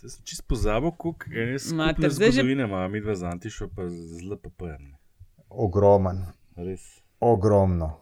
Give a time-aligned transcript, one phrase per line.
[0.00, 1.58] Zdaj sem čist pozabil, koliko je Imate
[1.92, 4.62] skupne zdaj že- zgodovine, ima mi dva z Antišo, pa z LPP.
[5.50, 6.24] Ogromen,
[6.56, 6.80] Res.
[7.20, 7.96] ogromno.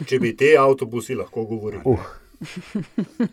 [0.00, 1.82] Če bi te avtobusi lahko govorili.
[1.84, 1.98] Uh,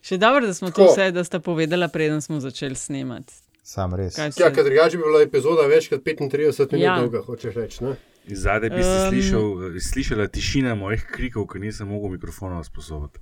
[0.00, 0.92] Še dobro, da smo to Tako.
[0.92, 3.34] vse, da sta povedala, preden smo začeli snemati.
[3.62, 4.16] sam res.
[4.16, 6.32] Kaj Ja, se- ker drugače bi bila epizoda več kot 35
[6.72, 6.98] minut Ja.
[6.98, 7.84] dolga, hočeš reči.
[7.84, 7.96] Ne?
[8.26, 9.44] Iz zadaj bi si Um, slišal,
[9.82, 13.20] slišala tišina mojih krikov, ker nisem mogel mikrofona usposobiti.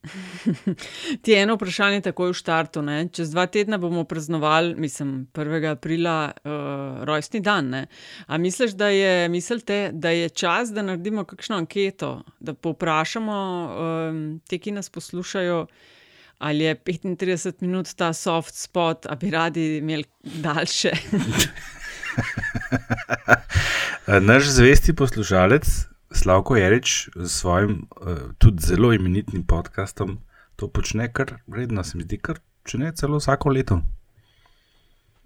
[1.22, 2.82] Ti je eno vprašanje takoj v štartu.
[2.82, 3.08] Ne?
[3.12, 5.70] Čez dva tedna bomo praznovali, mislim, 1.
[5.70, 7.68] aprila, uh, rojstni dan.
[7.68, 7.86] Ne?
[8.26, 14.40] A misliš, da je, mislite, da je čas, da naredimo kakšno anketo, da povprašamo um,
[14.48, 15.66] te, ki nas poslušajo,
[16.38, 20.92] ali je 35 minut ta soft spot, a bi radi imeli daljše.
[24.06, 30.18] Eh, Naš zvesti poslušalec Slavko Jarič s svojim uh, tudi zelo imenitnim podcastom
[30.56, 33.80] to počne kar redno, se mi zdi, kar če ne celo vsako leto.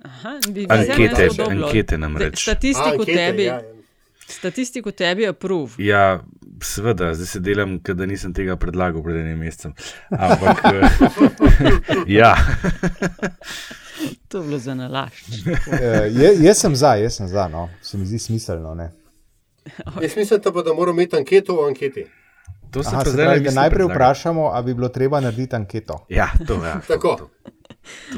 [0.04, 2.42] Aha, bi, bi Ankete, ankete Da- namreč.
[2.42, 4.28] Statistiko tebi, ja, ja.
[4.28, 5.80] statistiko tebi approve.
[5.82, 6.20] Ja,
[6.62, 9.72] seveda, zdaj se delam, da nisem tega predlagal pred enim mesecem.
[10.10, 12.34] Ampak, eh, ja,
[14.28, 15.24] To je bilo za nalašč.
[15.46, 17.68] Uh, jaz sem za, jaz sem za, no.
[17.82, 18.74] se mi zdi smiselno.
[18.74, 18.90] Ne?
[20.02, 22.06] Jaz mislim, da bodo morali imeti anketo o anketi.
[22.70, 25.56] to se Aha, pa se zdaj pravi, da najprej vprašamo, ali bi bilo treba narediti
[25.56, 26.06] anketo.
[26.08, 26.68] Ja, to je.
[26.68, 27.16] Ja, Tako.
[27.16, 27.30] to-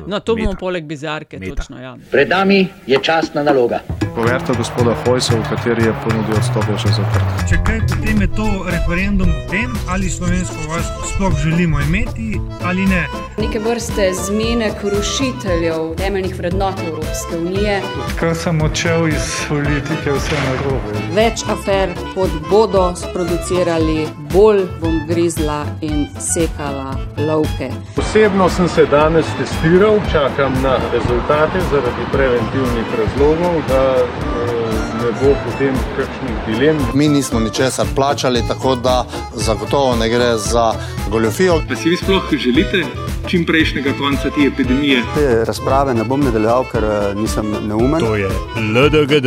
[0.07, 0.59] No, to bomo meta.
[0.61, 1.55] poleg bizarke, Meta.
[1.55, 1.81] točno.
[1.83, 1.97] Ja.
[2.11, 3.81] Pred nami je častna naloga.
[4.15, 7.49] Poverta gospoda Hojsa, v kateri je ponudil odstop, je še zaprt.
[7.51, 12.87] Če kaj, potem je to referendum o tem, ali slovensko vojsko sploh želimo imeti ali
[12.87, 13.03] ne.
[13.39, 17.83] neke vrste zmenek rušiteljev temeljnih vrednot Evropske unije.
[18.21, 20.99] Kar sem odšel iz politike, vse narobe.
[21.15, 27.71] Več afer, kot bodo sproducirali, bolj bom grizla in sekala lovke.
[27.97, 34.67] Osebno sem se danes testiral, čakam na rezultate zaradi preventivnih razlogov, da eh,
[35.03, 36.79] ne bo potem kakšnih dilem.
[36.95, 39.05] Mi nismo ničesar plačali, tako da
[39.35, 40.73] zagotovo ne gre za
[41.11, 41.61] goljofijo.
[41.69, 42.85] Pa si vi sploh želite
[43.29, 45.03] čim prejšnjega konca te epidemije?
[45.15, 48.01] Te razprave ne bom nadaljeval, ker eh, nisem neumen.
[48.01, 49.27] To je LDGD,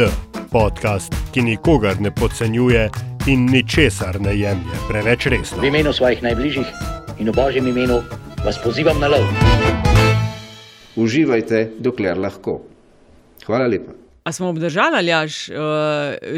[0.51, 2.89] podcast, ki nikogar ne podcenjuje
[3.29, 5.61] in ničesar ne jemlje preveč resno.
[5.61, 6.67] V imenu svojih najbližjih
[7.21, 8.01] in v božjem imenu
[8.45, 9.21] vas pozivam na lov.
[10.97, 12.61] Uživajte, dokler lahko.
[13.45, 13.93] Hvala lepa.
[14.23, 15.57] A smo obdržali ali jaž uh,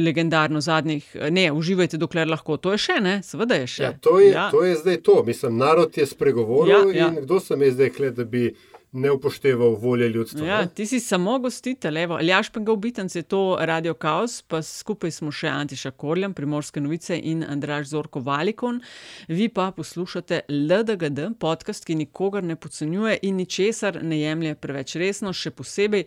[0.04, 2.58] legendarno zadnjih, ne, uživajte, dokler lahko.
[2.58, 3.84] To je še, ne, seveda je še.
[3.84, 4.50] Ja, to, je, ja.
[4.52, 5.24] to je zdaj to.
[5.24, 7.08] Mislim, narod je spregovoril Ja, ja.
[7.08, 8.50] in kdo sem jaz zdaj, kle, da bi
[8.92, 10.48] ne upošteval volje ljudstva.
[10.48, 10.68] Ja, ne?
[10.68, 15.48] ti si samo gostitelj, evo, Aljaš Pengovitenc je to Radio Chaos, pa skupaj smo še
[15.48, 18.82] Antiša Korljan, Primorske novice in Andraž Zorko Valikon.
[19.28, 25.32] Vi pa poslušate LDGD, podcast, ki nikogar ne podcenjuje in ničesar ne jemlje preveč resno,
[25.34, 26.04] še posebej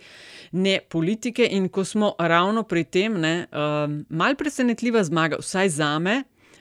[0.53, 1.49] ne politike.
[1.57, 6.19] In ko smo ravno pri tem, ne, um, mal presenetljiva zmaga, vsaj za me,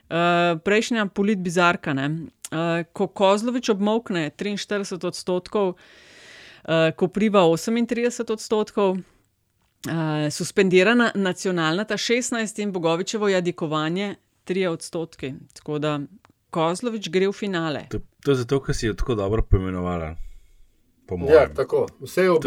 [0.07, 2.07] uh, prejšnja politbizarka, ne,
[2.53, 5.75] uh, ko Kozlovič obmokne 43 odstotkov,
[6.91, 7.93] Kopriva 38
[8.29, 9.01] odstotkov, uh,
[10.31, 14.15] suspendirana nacionalna ta 16 in Bogovičevo jadikovanje
[14.45, 15.33] 3 odstotki.
[15.53, 15.99] Tako da
[16.49, 17.85] Kozlovič gre v finale.
[17.89, 20.15] To, to je zato, ker si jo tako dobro poimenovala.
[21.05, 21.55] Po Ja, mojem.
[21.55, 21.87] tako.
[21.99, 22.39] Vse je to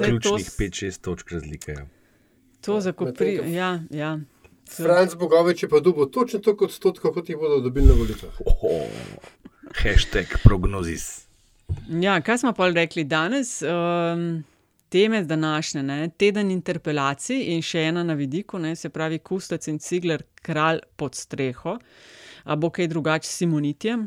[0.00, 1.72] ključnih s- 5-6 točk razlike.
[1.72, 1.86] ja.
[2.60, 3.14] To za Koprivo.
[3.34, 4.18] medtem ko- Ja, ja.
[4.76, 8.40] Franc Bogovič je pa dobil točno toliko odstotkov, kot jih bodo dobili na volitvah.
[8.42, 8.86] Oho.
[9.74, 11.27] Hashtag prognozis.
[11.88, 13.62] Ja, kaj smo pa rekli danes?
[13.62, 14.44] Um,
[14.88, 16.10] teme današnje, ne?
[16.16, 18.74] teden interpelacij in še ena na vidiku, ne?
[18.76, 21.78] se pravi Kustec in Cigler, kralj pod streho,
[22.44, 24.04] a bo kaj drugače s Simonitjem.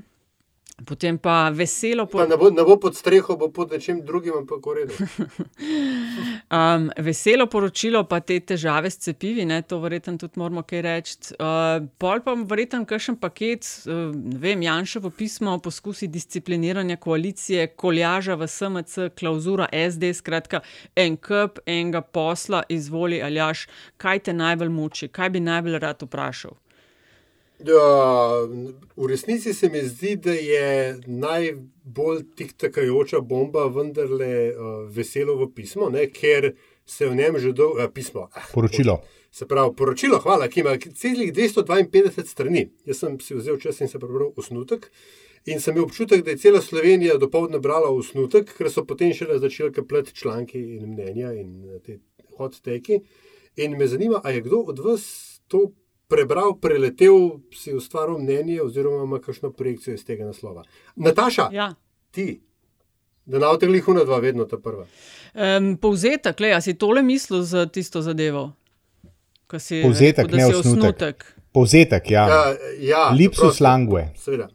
[0.85, 4.65] Potem pa veselo Pa ne bo, ne bo pod streho, bo pod nečim drugim, ampak
[4.65, 4.93] v redu.
[6.51, 11.15] Um, veselo poročilo, pa te težave s cepivi, ne, to verjetno tudi moramo kaj reči.
[11.39, 18.35] Uh, pol pa verjetno kakšen paket, uh, ne vem, Janševo pismo, poskusi discipliniranja koalicije, koljaža
[18.35, 20.59] v SMC, klauzura SD, skratka,
[20.95, 23.67] en kup enega posla, izvoli aljaš,
[23.97, 26.60] kaj te najbolj muči, kaj bi najbolj rad vprašal.
[27.65, 28.47] Ja,
[28.97, 35.89] v resnici se mi zdi, da je najbolj tiktakajoča bomba vendarle uh, veselo v pismo,
[35.89, 36.53] ne, ker
[36.85, 38.29] se v njem že dolgo, uh, pismo.
[38.33, 39.01] Ah, Poročilo.
[39.31, 42.65] Se pravi, poročilo, hvala, ki ima celih 252 strani.
[42.85, 44.89] Jaz sem si vzel čas in se prebral osnutek.
[45.45, 49.39] In sem imel občutek, da je cela Slovenija dopoledne brala osnutek, ker so potem šele
[49.39, 51.97] začeli kapljati članki in mnenja in eh, te
[52.37, 52.99] hot teki.
[53.55, 55.05] In me zanima, a je kdo od vas
[55.47, 55.71] to
[56.11, 60.63] prebral, preletel, si ustvaril mnenje oziroma ima kakšno projekcijo iz tega naslova.
[60.95, 61.73] Nataša, Ja.
[62.11, 62.41] ti,
[63.25, 64.85] Da na avtoglih una dva, vedno ta prva.
[65.33, 68.51] Um, povzetek, le, a si tole mislil za tisto zadevo?
[69.59, 70.65] Si, povzetek, rekel, ne osnutek.
[70.65, 71.25] osnutek.
[71.53, 72.23] Povzetek, ja.
[72.27, 72.41] ja,
[72.79, 74.09] ja Lipsus langue.
[74.17, 74.47] Seveda.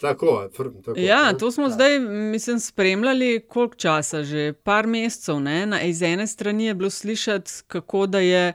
[0.00, 5.40] Tako, tako, ja, to smo zdaj, mislim, spremljali koliko časa, že par mesecev.
[5.40, 8.52] Na, iz ene strani je bilo slišati, kako da je,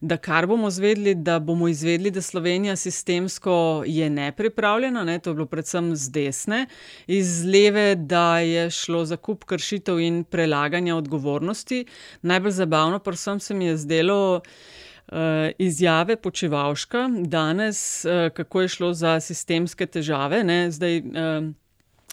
[0.00, 5.18] da kar bomo izvedli, da bomo izvedli, da Slovenija sistemsko je nepripravljena, ne?
[5.18, 6.66] to je bilo predvsem z desne,
[7.06, 11.84] iz leve, da je šlo za kup kršitev in prelaganja odgovornosti.
[12.22, 14.40] Najbolj zabavno pa sem se mi je zdelo.
[15.12, 15.18] Uh,
[15.58, 20.38] izjave Počevalška danes, uh, kako je šlo za sistemske težave.
[20.44, 20.70] Ne?
[20.70, 21.52] Zdaj, uh,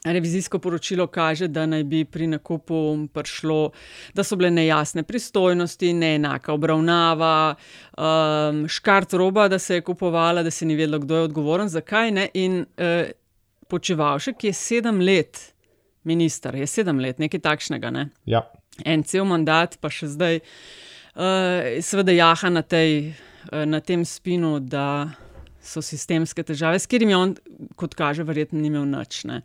[0.04, 3.72] revizijsko poročilo kaže, da naj bi pri nakupu prišlo,
[4.14, 7.56] da so bile nejasne pristojnosti, neenaka obravnava,
[7.98, 12.12] um, škart roba, da se je kupovala, da se ni vedelo, kdo je odgovoren, zakaj
[12.12, 12.28] ne.
[12.34, 13.10] In uh,
[13.68, 15.54] Počevalšek je sedem let
[16.04, 17.92] minister, je sedem let, nekaj takšnega.
[17.92, 18.10] Ne?
[18.26, 18.44] Ja.
[18.86, 20.50] En cel mandat, pa še zdaj uh,
[21.82, 23.14] seveda jaha na, tej,
[23.52, 25.12] uh, na tem spinu, da
[25.62, 27.36] so sistemske težave, s katerimi on,
[27.80, 29.24] kot kaže, verjetno ni imel nič.
[29.30, 29.42] Ne?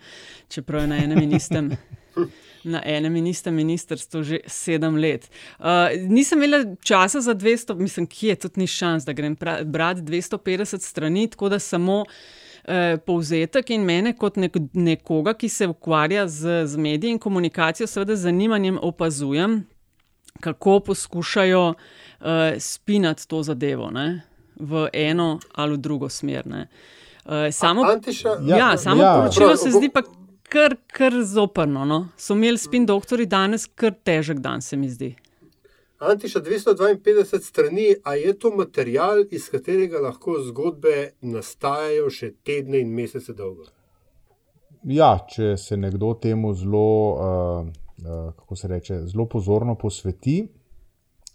[0.52, 1.74] Čeprav je na enem in istem.
[2.64, 5.26] Na enem in istem ministrstvu že sedem let.
[5.58, 10.00] Uh, nisem imela časa za 200, mislim, ki je tudi ni šans, da grem brati
[10.00, 16.24] 250 strani, tako da samo uh, povzetek in mene, kot nek, nekoga, ki se ukvarja
[16.24, 19.60] z, z mediji in komunikacijo, seveda z zanimanjem opazujem,
[20.40, 22.26] kako poskušajo uh,
[22.58, 24.22] spinati to zadevo ne?
[24.56, 26.46] v eno ali v drugo smer.
[26.46, 29.14] Uh, samo Antiša, ja, ja, samo ja.
[29.14, 30.02] poročilo se zdi pa
[30.42, 31.84] kar, kar zoprno.
[31.84, 32.08] No?
[32.16, 35.14] So imeli spin doktori danes kar težek dan, se mi zdi.
[35.98, 42.92] Antiša 252 strani, a je to material, iz katerega lahko zgodbe nastajajo še tedne in
[42.94, 43.64] mesece dolgo?
[44.84, 46.90] Ja, če se nekdo temu zelo.
[47.14, 47.83] Uh...
[48.54, 50.48] Kako se reče, zelo pozorno posveti,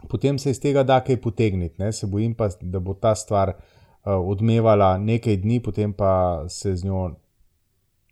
[0.08, 1.76] potem se iz tega da kaj potegniti.
[1.78, 1.92] Ne?
[1.92, 6.88] Se bojim pa, da bo ta stvar uh, odmevala nekaj dni, potem pa se z
[6.88, 7.10] njo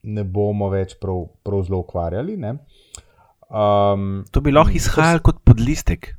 [0.03, 2.35] ne bomo več prav, prav zelo ukvarjali.
[3.47, 6.11] Um, to bi lahko izhajalo kot podlistek.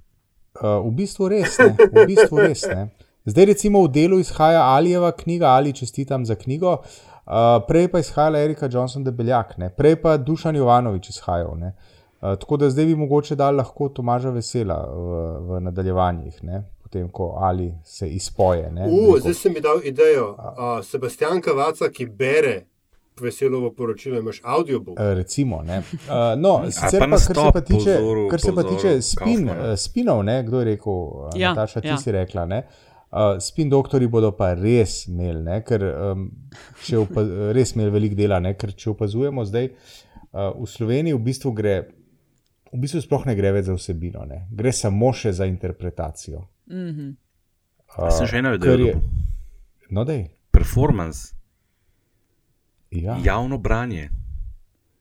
[0.57, 1.77] Uh, v bistvu res ne.
[1.93, 2.89] V bistvu res, ne.
[3.29, 8.41] Zdaj, recimo, v delu izhaja Alijeva knjiga ali čestitam za knjigo, uh, prej pa izhajala
[8.49, 9.69] Erika Johnson, debeljak, ne.
[9.69, 11.53] prej pa Dušan Jovanovič izhajal.
[11.53, 16.65] Uh, tako da zdaj bi mogoče dal lahko Tomaža vesela v, v nadaljevanjih, ne?
[16.89, 18.73] potem ko ali se izpoje.
[18.91, 20.31] Uh, zdaj si mi dal idejo.
[20.31, 22.65] Uh, Sebastian Kavaca, ki bere.
[23.21, 24.95] Veselo v poročilu imaš audiobook.
[25.01, 25.81] Eh, recimo, uh,
[26.39, 30.37] no, sicer pa, kar se pa tiče, pozoru, kar se pa tiče spin, spinov, ne,
[30.47, 31.01] kdo je rekel,
[31.35, 31.97] ja, Nataša, ti ja.
[31.99, 32.61] si rekla, ne,
[33.11, 36.29] uh, spin doktori bodo pa res imeli, ne, ker um,
[36.87, 37.03] če
[37.59, 41.77] res imeli velik dela, ne, ker če opazujemo zdaj, uh, v Sloveniji v bistvu gre
[42.73, 44.47] v bistvu sploh ne gre več za vsebino, ne?
[44.51, 46.47] gre samo še za interpretacijo.
[46.67, 47.17] Mm -hmm.
[47.99, 49.01] uh, sem že ena vedela.
[49.91, 50.29] No, da je.
[50.51, 51.35] Performance.
[52.91, 53.19] Ja.
[53.25, 54.11] Javno branje.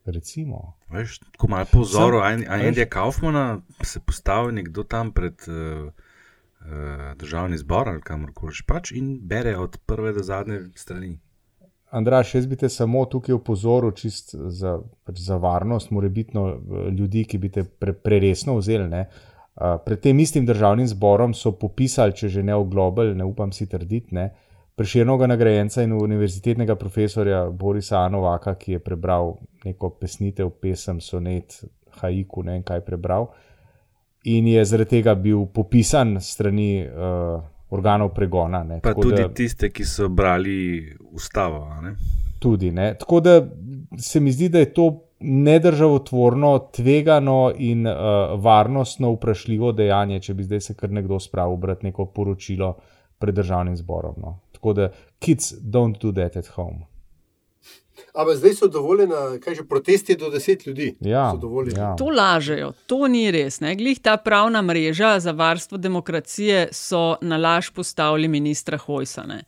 [0.04, 0.78] Recimo.
[0.88, 7.88] Veš, ko malo pozorov, Andy Kaufman se postavi nekdo tam pred uh, uh, državni zbor
[7.88, 11.18] ali kamorkoli pač in bere od prve do zadnje strani.
[11.90, 14.74] Andraš, jaz bi te samo tukaj upozoril, čist za,
[15.08, 16.36] pač za varnost, mora biti
[16.98, 18.88] ljudi, ki bi te pre, preresno vzeli.
[18.88, 19.06] Ne?
[19.84, 23.66] Pred tem istim državnim zborom so popisali, če že ne v global, ne upam si
[23.66, 24.28] trditi, ne,
[24.78, 29.34] preširnega nagrajenca in univerzitetnega profesorja Borisa Anovaka, ki je prebral
[29.64, 31.56] neko pesnitev, pesem, sonet,
[32.02, 33.32] haiku, ne vem kaj prebral.
[34.30, 36.72] In je zaradi tega bil popisan strani.
[36.86, 38.62] Uh, organov pregona.
[38.64, 38.80] Ne.
[38.80, 41.66] Pa Tako tudi da, tiste, ki so brali ustavo.
[41.82, 41.94] Ne?
[42.38, 42.70] Tudi.
[42.70, 42.94] Ne.
[42.98, 43.46] Tako da
[43.98, 44.88] se mi zdi, da je to
[45.20, 47.94] nedržavotvorno, tvegano in uh,
[48.42, 52.76] varnostno vprašljivo dejanje, če bi zdaj se kar nekdo spravil brati neko poročilo
[53.18, 54.14] pred državnim zborom.
[54.22, 54.38] No.
[54.52, 56.86] Tako da, kids, don't do that at home.
[58.14, 60.96] Ampak zdaj so dovoljeni, kaj že protesti do deset ljudi.
[61.00, 61.34] Ja,
[61.76, 61.94] ja.
[61.98, 63.60] To lažejo, to ni res.
[63.60, 63.74] Ne?
[63.76, 69.42] Glih ta pravna mreža za varstvo demokracije so na laž postavili ministra Hojsane.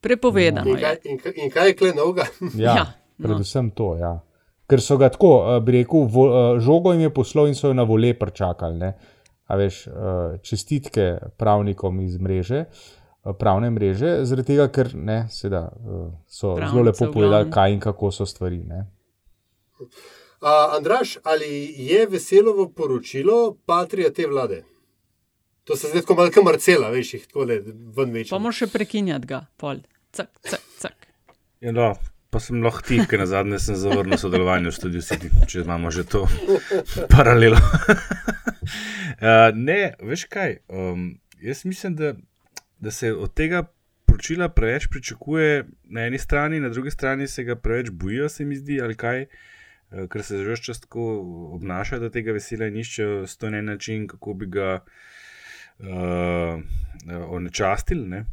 [0.00, 0.78] Prepovedano.
[0.78, 0.94] Ja.
[1.04, 2.26] In, kaj, in, in kaj je kle noga?
[2.54, 2.86] Ja, ja,
[3.18, 3.28] no.
[3.28, 3.96] predvsem to.
[4.00, 4.18] Ja.
[4.68, 7.68] Ker so ga tako, eh, bi rekel, vo, eh, žogo jim je poslal in so
[7.68, 8.92] jo na vole prčakali.
[9.48, 9.92] Veš, eh,
[10.44, 12.64] čestitke pravnikom iz mreže.
[12.68, 12.97] Uh,
[13.38, 17.80] pravne mreže, zaradi tega, ker ne, seveda, eh, so Pravnice, zelo lepo povedali, kaj in
[17.80, 18.62] kako so stvari.
[18.64, 18.86] Ne.
[19.78, 24.62] Uh, Andraš, ali je veselo v poročilo patrija te vlade?
[25.64, 27.58] To se zdaj tako malo marcela, veš, jih tako le
[27.96, 28.30] ven več.
[28.30, 29.82] Pa moraš še prekinjati ga, pol,
[30.14, 31.08] cak, cak, cak.
[31.60, 31.90] Ja, no,
[32.30, 35.90] pa sem lahko ti, ker na zadnje sem zavrnil sodelovanje v studiu City, če imamo
[35.92, 36.24] že to
[37.14, 37.58] paralelo.
[37.58, 40.60] uh, ne, veš kaj.
[40.70, 42.14] Um, jaz mislim, da,
[42.78, 43.64] da se od tega
[44.06, 48.56] poročila preveč pričakuje na eni strani, na drugi strani se ga preveč bojijo, se mi
[48.56, 49.22] zdi, ali kaj.
[49.22, 49.28] Uh,
[50.10, 51.04] ker se že čas tako
[51.54, 54.82] obnašajo, da tega veselja niščejo sto en način, kako bi ga
[55.78, 56.60] uh,
[57.28, 58.08] onečastili.
[58.08, 58.24] Ne?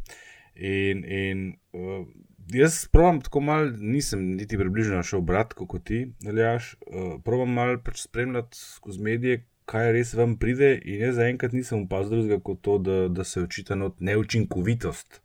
[0.55, 2.07] In, in uh,
[2.51, 6.75] jaz pravim, tako malo, nisem niti približno šel brat, kot ti, aljaš.
[6.87, 10.73] Uh, pravim malo pač spremljati skozi medije, kaj res vam pride.
[10.85, 15.21] In jaz zaenkrat nisem opazil drugega kot to, da, da se očita not neučinkovitost,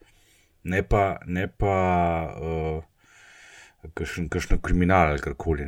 [0.65, 1.77] ne pa, ne pa
[2.37, 2.81] uh,
[3.95, 5.67] kakšno kriminal ali karkoli.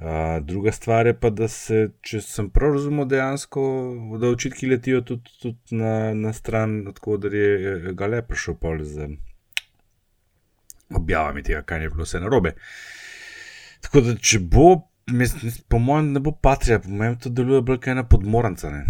[0.00, 3.62] Uh, druga stvar je pa, da se, če sem prav razumel, dejansko,
[4.20, 9.10] da očitki letijo tudi, tudi na, na stran, da je Gale prišel pol z
[10.96, 12.54] objavami tega, kaj je bilo vse narobe.
[13.84, 14.70] Tako da, če bo,
[15.12, 18.70] mislim, po mojem, ne bo patrija, po mojem, to deluje bolj kot ena podmoranca.
[18.70, 18.84] Ne?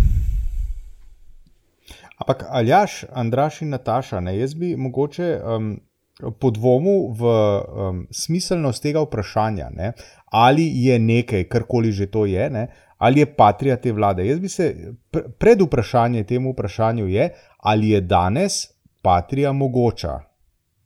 [2.18, 5.38] Ampak, Aljaš, Andraš in Nataša, ne, jaz bi mogoče.
[5.44, 5.78] Um...
[6.20, 9.92] Podvomu v um, smiselnost tega vprašanja, ne,
[10.36, 12.66] ali je nekaj, karkoli že to je, ne,
[12.98, 14.26] ali je patrija te vlade.
[14.26, 14.92] Jaz bi se
[15.38, 18.68] pred vprašanjem temu vprašanju je, ali je danes
[19.02, 20.18] patrija mogoča.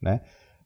[0.00, 0.21] Ne.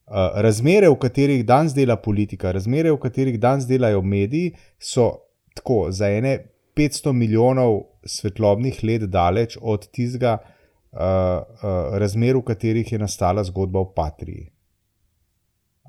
[0.09, 5.11] Eh, razmere, v katerih danes dela politika, razmere, v katerih danes delajo mediji, so
[5.55, 6.39] tako za ene
[6.77, 13.83] 500 milijonov svetlobnih let daleč od tistega uh, uh, razmer, v katerih je nastala zgodba
[13.83, 14.47] o Patriji.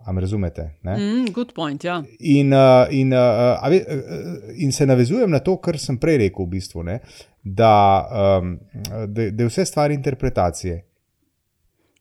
[0.08, 0.66] Am razumete?
[0.84, 2.02] Mm, good point, ja.
[2.20, 6.58] In, uh, in, uh, uh, in se navezujem na to, kar sem prej rekel, v
[6.58, 7.00] bistvu, ne,
[7.44, 7.74] da,
[8.42, 8.58] um,
[9.08, 10.89] da, da je vse stvar interpretacije.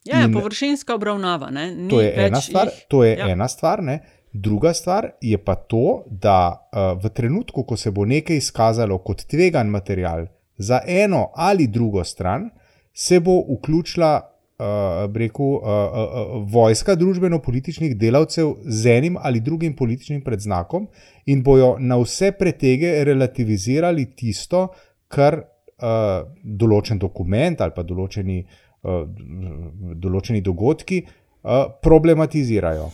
[0.08, 1.50] Ja, in, površinska obravnava.
[1.90, 3.28] To je, ena stvar, jih, to je ja.
[3.28, 3.82] ena stvar.
[3.82, 3.98] Ne?
[4.32, 9.24] Druga stvar je pa to, da uh, v trenutku, ko se bo nekaj izkazalo kot
[9.26, 12.50] tvegan material za eno ali drugo stran,
[12.92, 20.20] se bo vključila uh, rekel, uh, uh, vojska družbeno-političnih delavcev z enim ali drugim političnim
[20.24, 20.88] predznakom
[21.26, 24.68] in bojo na vse pretege relativizirali tisto,
[25.08, 32.88] kar uh, določen dokument ali pa določeni uh, določeni dogodki uh, problematizirajo.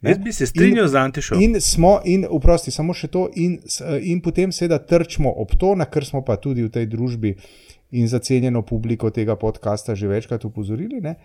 [0.00, 0.10] Ne?
[0.10, 1.40] Jaz bi se strinjal z Antišom.
[1.42, 3.56] In, smo, in vprosti, samo še to, in,
[4.06, 7.34] in potem seveda trčimo ob to, na kar smo pa tudi v tej družbi
[7.98, 11.00] in za cenjeno publiko tega podcasta že večkrat upozorili.
[11.02, 11.16] Ne?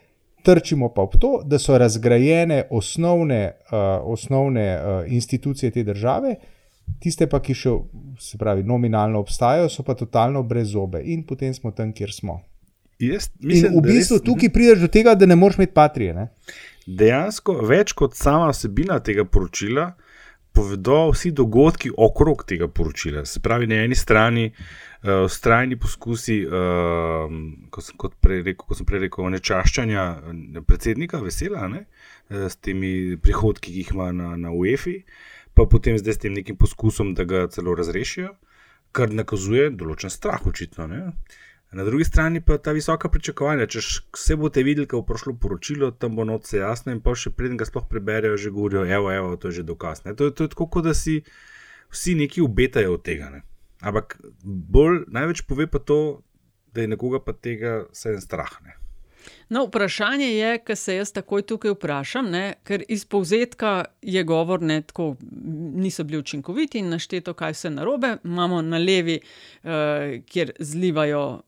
[0.43, 6.35] Trčimo pa ob to, da so razgrajene osnovne, uh, osnovne uh, institucije te države,
[6.99, 7.75] tiste pa, ki še,
[8.19, 12.41] se pravi, nominalno obstajajo, so pa totalno brez zobe in potem smo tam, kjer smo.
[12.99, 16.13] Jaz, mislim, in v bistvu res, tukaj prideš do tega, da ne moreš imeti patrije.
[16.13, 16.27] Ne?
[16.85, 19.93] Dejansko, več kot sama vsebina tega poročila,
[20.53, 23.25] povedo vsi dogodki okrog tega poročila.
[23.25, 27.33] Se pravi, na eni strani uh, strajni poskusi, uh,
[27.73, 30.05] kot sem, kot rekel, ko sem prej rekel, nečaščanja
[30.67, 31.85] predsednika, vesela, ne?
[32.29, 34.95] Eh, s temi prihodki, ki jih ima na, na UEFI,
[35.53, 38.31] pa potem zdaj s tem nekim poskusom, da ga celo razrešijo,
[38.95, 40.87] kar nakazuje določen strah, očitno.
[40.87, 41.01] Ne?
[41.73, 43.81] Na drugi strani pa ta visoka pričakovanja, če
[44.13, 47.57] vse boste videli, kako je prišlo poročilo, tam bo noč jasno in pa še preden
[47.57, 50.03] ga sploh preberejo, že govorijo, evo, evo, to je že dokaz.
[50.05, 51.23] To, to je tako, kot da si
[51.89, 53.31] vsi neki obetajo od tega.
[53.33, 53.41] Ne?
[53.81, 56.21] Ampak bolj največ pove pa to,
[56.73, 58.53] da je nekoga pa tega vse en strah.
[58.65, 58.77] Ne?
[59.49, 64.59] No, vprašanje je, kar se jaz takoj tukaj vprašam, ne, ker iz povzetka je govor,
[64.59, 64.81] da
[65.73, 68.17] niso bili učinkoviti in našteto, kaj vse narobe.
[68.23, 69.19] Imamo na levi,
[69.63, 69.71] uh,
[70.25, 71.41] kjer zlivajo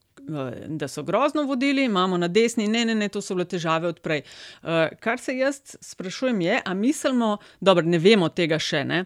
[0.68, 4.24] da so grozno vodili, imamo na desni, ne, ne, ne, to so bile težave odprej.
[4.64, 9.06] Uh, kar se jaz sprašujem, je, a mislimo, da ne vemo tega še ne.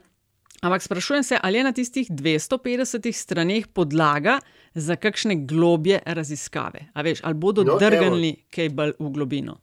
[0.61, 4.39] Ampak sprašujem se, ali je na tistih 250 straneh podlaga
[4.73, 6.89] za kakšne globje raziskave.
[6.95, 9.59] Veš, ali bodo no, drgnili kaj bolj v globino?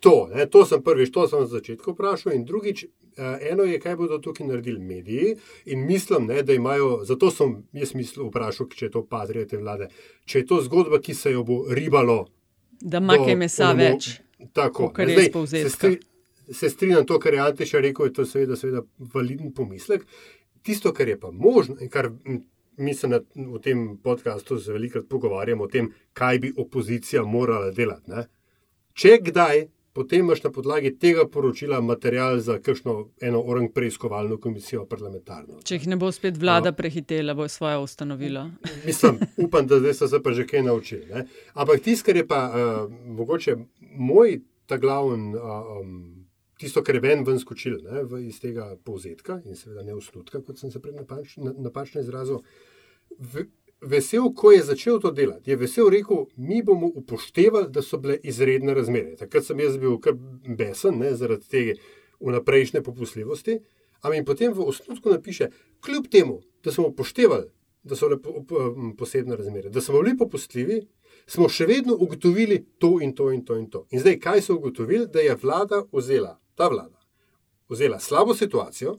[0.00, 3.76] To, ne, to sem prvič, to sem na začetku vprašal, in drugič, eh, eno je,
[3.80, 5.34] kaj bodo tukaj naredili mediji.
[5.64, 9.60] In mislim, ne, da imajo, zato sem jaz mislil, vprašal, če je to patrija te
[9.60, 9.90] vlade,
[10.24, 12.24] če je to zgodba, ki se jo bo ribalo.
[12.80, 14.14] Da ima kaj mesa onamo, več.
[14.56, 15.90] Tako, kar je izpovzetka.
[16.50, 18.80] Se strinjam to, kar je Antiša rekel, je to seveda, seveda
[19.14, 20.06] validen pomislek.
[20.64, 22.08] Tisto, kar je pa možno in kar
[22.80, 27.70] mi se na, v tem podkastu zelo velikokrat pogovarjamo o tem, kaj bi opozicija morala
[27.70, 28.10] delati.
[28.10, 28.24] Ne?
[28.96, 34.84] Če kdaj potem imaš na podlagi tega poročila material za kakšno eno orang preiskovalno komisijo
[34.86, 35.60] parlamentarno.
[35.64, 36.76] Če jih ne bo spet vlada no.
[36.76, 38.46] prehitela, bo svojo ustanovila.
[38.86, 41.06] Mislim, upam, da zdaj so se pa že kaj naučili.
[41.06, 41.26] Ne?
[41.54, 45.42] Ampak tisto, kar je pa uh, mogoče moj ta glavni uh,
[45.80, 46.20] um,
[46.60, 50.42] tisto, kar je ven ven skočil ne, v, iz tega povzetka in seveda ne osnutka,
[50.44, 52.44] kot sem se prej napač, na, napačno izrazil.
[53.18, 53.48] V,
[53.80, 58.18] vesel, ko je začel to delati, je vesel rekel, mi bomo upoštevali, da so bile
[58.22, 59.16] izredne razmere.
[59.16, 60.14] Takrat sem jaz bil kar
[60.58, 61.64] besen ne, zaradi te
[62.20, 63.60] vnaprejšnje popustljivosti.
[64.00, 65.50] Ampak potem v osnutku napiše,
[65.84, 67.50] kljub temu, da smo upoštevali,
[67.82, 70.80] da so bile po, po, posebne razmere, da smo bili popustljivi,
[71.26, 73.86] smo še vedno ugotovili to in to in to in to.
[73.90, 77.00] In zdaj, kaj so ugotovili, da je vlada vzela, ta vlada,
[77.68, 78.98] vzela slabo situacijo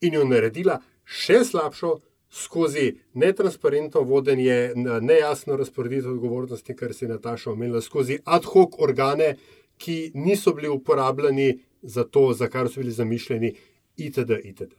[0.00, 1.96] in jo naredila še slabšo
[2.30, 9.36] skozi netransparentno vodenje, nejasno razporeditev odgovornosti, kar si Nataša omenila, skozi ad hoc organe,
[9.78, 13.54] ki niso bili uporabljeni za to, za kar so bili zamišljeni,
[13.96, 14.30] itd.
[14.44, 14.74] itd.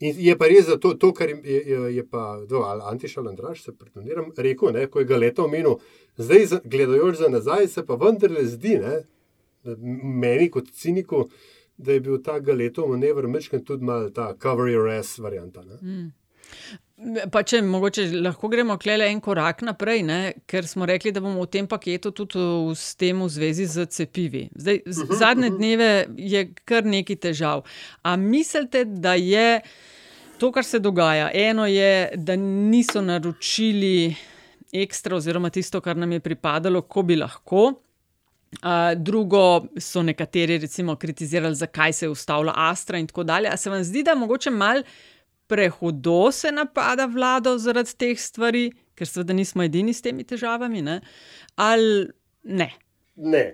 [0.00, 2.40] In je pa res, to, to kar je, je, je pa
[2.90, 5.78] Antišal Andraš, se pretoniram, rekel, ne, ko je ga leta omenil,
[6.16, 8.96] zdaj gledajoč za nazaj, se pa vendarle zdi, ne,
[10.02, 11.28] meni kot ciniku,
[11.76, 15.62] da je bil ta galetov manevr mečken tudi mal ta cover your ass varianta.
[15.82, 16.12] Mm.
[17.32, 20.18] Pa če mogoče lahko gremo klele en korak naprej, ne?
[20.46, 22.44] ker smo rekli, da bomo v tem paketu tudi
[22.78, 24.44] s tem v zvezi z cepivi.
[24.54, 24.78] Zdaj,
[25.18, 27.64] zadnje dneve je kar nekaj težav.
[28.06, 29.58] A mislite, da je
[30.38, 34.14] to, kar se dogaja, eno je, da niso naročili
[34.72, 37.72] ekstra oziroma tisto, kar nam je pripadalo, ko bi lahko.
[38.54, 43.50] Uh, drugo so nekateri, recimo, kritizirali, zakaj se je ustavila Astra in tako dalje.
[43.50, 44.82] A se vam zdi, da mogoče malo
[45.46, 51.00] prehudo se napada vlado zaradi teh stvari, ker seveda nismo edini s temi težavami, ne?
[51.56, 52.08] ali
[52.44, 52.70] ne?
[53.16, 53.44] Ne.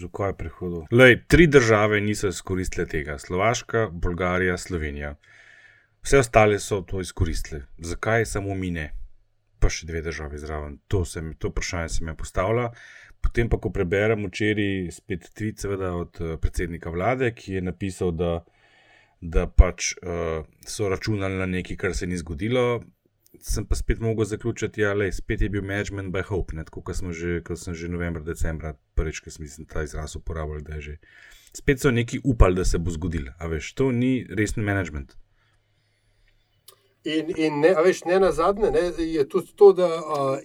[0.00, 0.86] Zakaj je prehudo?
[0.90, 5.14] Lej, tri države niso izkoristile tega: Slovaška, Bolgarija, Slovenija.
[6.02, 7.62] Vse ostale so to izkoristile.
[7.78, 8.88] Zakaj samo mi ne?
[9.60, 10.78] Pa še dve države zraven.
[10.88, 12.72] To, sem, to vprašanje sem jim postavila.
[13.22, 18.40] Potem pa, ko preberem včeraj spet tweet, seveda od predsednika vlade, ki je napisal, da
[19.22, 22.82] da pač uh, so računali na nekaj, kar se ni zgodilo.
[23.40, 26.64] Sem pa spet mogel zaključiti, da ja, je spet je bil management by hope, ne?
[26.64, 27.40] tako kot sem že,
[27.72, 30.96] že novembra, decembra, prvič, ki sem mislim, ta izraz uporabljal, da je že.
[31.54, 35.16] Spet so neki upali, da se bo zgodilo, a veš, to ni resen management.
[37.04, 40.36] In, in ne, veš, ne na zadnje, ne, je tudi to, da uh,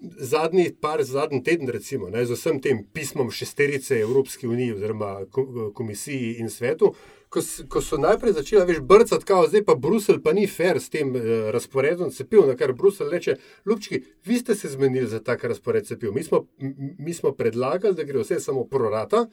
[0.00, 5.26] zadnji par, zadnji teden, recimo, ne, z vsem tem pismom šesterice Evropske unije, oziroma
[5.74, 6.94] komisiji in svetu,
[7.28, 10.90] ko, ko so najprej začeli več brcati, kao, zdaj pa Bruselj pa ni fair s
[10.90, 13.36] tem uh, razporedom cepiv, na kar Bruselj reče:
[13.66, 16.14] Ljubčki, vi ste se zmenili za tak razpored cepiv.
[16.14, 16.46] Mi smo,
[16.98, 19.26] mi smo predlagali, da gre vse samo prorata.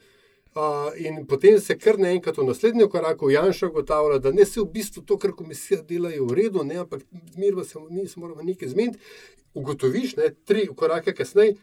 [0.56, 4.64] Uh, in potem se kar naenkrat v naslednjem koraku Janša ugotavlja, da ne se v
[4.72, 7.04] bistvu to, kar komisija dela, je v redu, ne, ampak
[7.36, 8.98] mirno se mi moramo nekaj zmeniti.
[9.54, 11.54] Ugotoviš, ne, tri korake kasneje,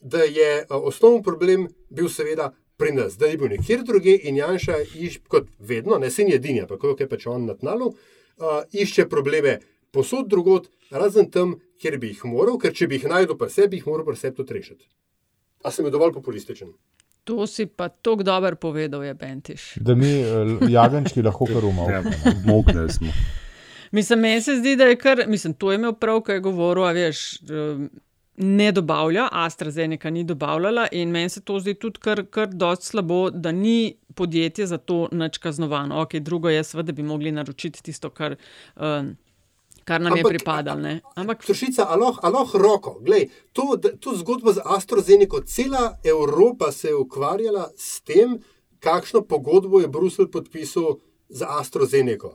[0.00, 4.36] da je uh, osnovni problem bil seveda pri nas, da je bil nekjer drugje in
[4.36, 8.60] Janša, iš, kot vedno, ne sen edini, ampak kot je pač on na tnalu, uh,
[8.72, 9.60] išče probleme
[9.94, 13.78] posod drugot, razen tam, kjer bi jih moral, ker če bi jih najdel pa sebi,
[13.78, 14.90] jih moral pa sebi tudi rešiti.
[15.64, 16.74] A sem dovolj populističen?
[17.24, 19.72] To si pa tako dobro povedal, je Bentiš.
[19.76, 20.10] Da mi,
[20.68, 22.88] jagenčki, lahko kar umavknemo.
[22.88, 23.08] smo.
[23.90, 26.84] Mislim, meni se zdi, da je kar, mislim, to je imel prav, kaj je govoril,
[26.84, 27.38] a veš,
[28.36, 33.30] ne dobavlja, AstraZeneca ni dobavljala in meni se to zdi tudi kar, kar dosti slabo,
[33.30, 36.00] da ni podjetje za to nič kaznovano.
[36.02, 38.36] Ok, drugo je, seveda bi mogli naročiti tisto, kar.
[38.76, 39.16] Um,
[39.84, 40.88] Kar nam Ampak, je pripadalo.
[41.14, 42.98] Ampak, Tršica, aloh, aloh roko.
[43.04, 48.38] Glej, to, to zgodbo z AstroZeneca, cela Evropa se je ukvarjala s tem,
[48.80, 52.32] kakšno pogodbo je Bruselj podpisal z AstroZeneca.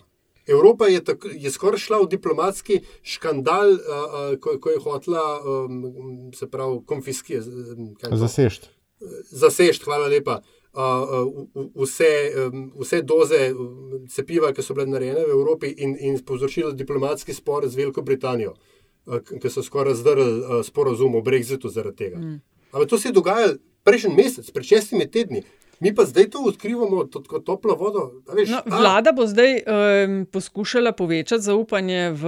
[0.50, 5.26] Evropa je, tako, je skoraj šla v diplomatski škandal, uh, uh, ko, ko je hotela,
[5.42, 7.50] um, se pravi, konfiskirati.
[8.12, 8.70] Zasešt.
[9.30, 10.42] Zasešt, hvala lepa.
[10.42, 10.59] Uh,
[11.76, 12.12] vse,
[12.80, 13.40] vse doze
[14.10, 18.56] cepiva, ki so bile narejene v Evropi, in, in povzročila diplomatski spor z Veliko Britanijo,
[19.42, 22.18] ki so skoraj zdrli sporozum o Brexitu zaradi tega.
[22.18, 22.42] Mm.
[22.72, 25.44] Ampak to se je dogajalo prejšnji mesec, pred šestimi tedni.
[25.80, 28.12] Mi pa zdaj to odkrivamo kot toplo vodo.
[28.36, 32.26] Veš, no, vlada bo zdaj um, poskušala povečati zaupanje v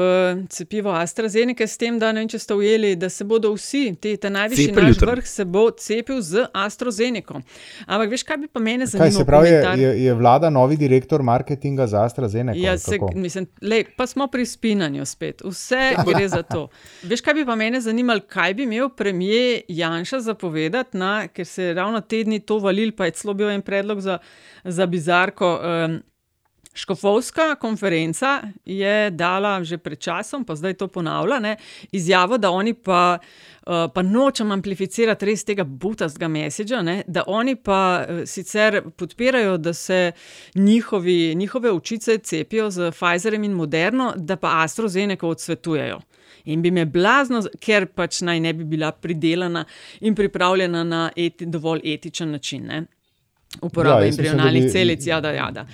[0.49, 4.13] cepivo AstraZeneca s tem, da ne vem, če ste ujeli, da se bodo vsi, te,
[4.17, 7.41] ta najvišji Cepili naš vrh, se bo cepil z AstraZeneca.
[7.87, 9.11] Ampak veš, kaj bi pa mene zanimalo?
[9.11, 12.59] Kaj se pravi, je, je, je vlada novi direktor marketinga za AstraZeneca?
[12.59, 15.43] Ja, se, mislim, lej, pa smo pri spinanju spet.
[15.43, 16.69] Vse gre za to.
[17.03, 21.63] Veš, kaj bi pa mene zanimalo, kaj bi imel premijer Janša zapovedati, na, ker se
[21.63, 24.21] je ravno tedni to valil, pa je celo bil en predlog za,
[24.63, 25.57] za bizarko.
[25.57, 25.99] Um,
[26.73, 31.55] Škofovska konferenca je dala že pred časom, pa zdaj to ponavlja, ne,
[31.91, 38.05] izjavo, da oni pa, uh, pa nočem amplificirati res tega butastega mesiča, da oni pa
[38.05, 40.11] uh, sicer podpirajo, da se
[40.55, 45.99] njihovi, njihove učice cepijo z Pfizerjem in Moderno, da pa AstroZeneca odsvetujejo.
[46.45, 49.65] In bi me blazno, ker pač naj ne bi bila pridelana
[49.99, 52.65] in pripravljena na eti, dovolj etičen način.
[52.65, 52.85] Ne.
[53.61, 54.69] Uporaba ja, embrionalnih bi...
[54.69, 55.65] celic, jada, jada.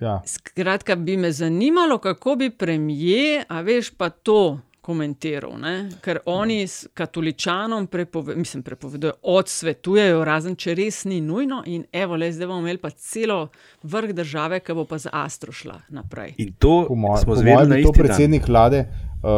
[0.00, 0.22] Ja.
[0.26, 5.88] Skratka, bi me zanimalo, kako bi premije, a veš pa to komentiral, ne?
[6.02, 11.62] ker oni s katoličanom prepove, mislim, prepovedujejo, odsvetujejo, razen če res ni nujno.
[11.66, 13.40] In evo, le zdaj bomo imeli pa celo
[13.82, 16.36] vrh države, ki bo pa za Astro šla naprej.
[16.42, 18.52] In to moj, smo zvedeli na isti predsednik dan.
[18.54, 18.86] vlade.
[19.26, 19.32] Uh,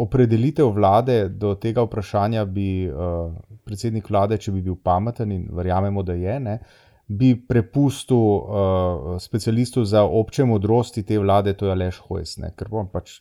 [0.00, 3.34] opredelitev vlade do tega vprašanja bi uh,
[3.66, 9.20] predsednik vlade, če bi bil pameten in verjamemo, da je, ne, uh, bi prepustil uh,
[9.20, 12.36] specialistu za obče modrosti te vlade, to je Leš Hojs.
[12.40, 12.52] Ne?
[12.56, 13.18] Ker on pač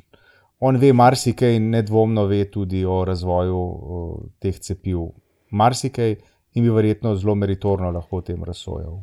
[0.60, 5.10] on ve marsikaj in nedvomno ve tudi o razvoju uh, teh cepiv.
[5.52, 6.16] Marsikaj
[6.54, 9.02] in bi verjetno zelo meritorno lahko o tem razsojal.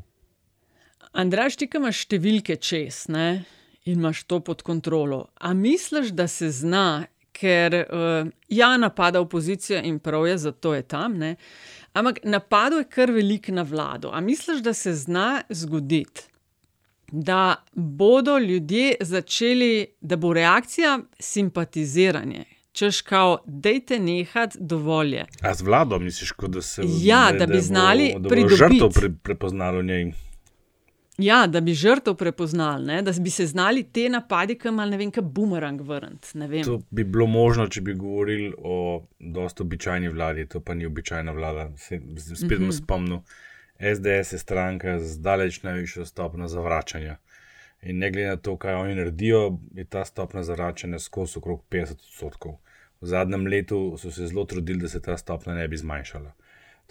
[1.13, 3.45] Andraš, ti imaš številke čez ne?
[3.85, 5.27] in imaš to pod kontrolo.
[5.41, 10.83] A misliš, da se zna, ker uh, ja, napada opozicijo in prav je, zato je
[10.83, 11.17] tam.
[11.19, 11.37] Ne?
[11.93, 14.11] Ampak napadov je kar velik na vlado.
[14.13, 16.23] A misliš, da se zna zgoditi,
[17.13, 22.45] da bodo ljudje začeli, da bo reakcija simpatiziranje?
[22.73, 25.17] Češ, kao, dejte nehati dovolj.
[25.43, 29.11] A z vlado misliš, da se ja, da, da bi da znali pridobiti žrtev pre,
[29.23, 30.13] prepoznalo njej?
[31.21, 33.03] Ja, da bi žrtev prepoznali, ne?
[33.03, 36.33] da bi se znali te napadi, ki imajo, ne vem, kaj bumerang vrniti.
[36.65, 41.33] To bi bilo možno, če bi govorili o dosta običajni vladi, to pa ni običajna
[41.33, 41.71] vlada.
[41.77, 42.01] Se,
[42.35, 42.83] spet bom mm -hmm.
[42.83, 43.21] spomnil,
[43.81, 47.17] SDS je stranka z daleč najvišjo stopnjo zavračanja.
[47.83, 51.93] In ne glede na to, kaj oni naredijo, je ta stopnja zavračanja skozi okrog 50
[51.93, 52.59] odstotkov.
[53.01, 56.33] V zadnjem letu so se zelo trudili, da se ta stopnja ne bi zmanjšala.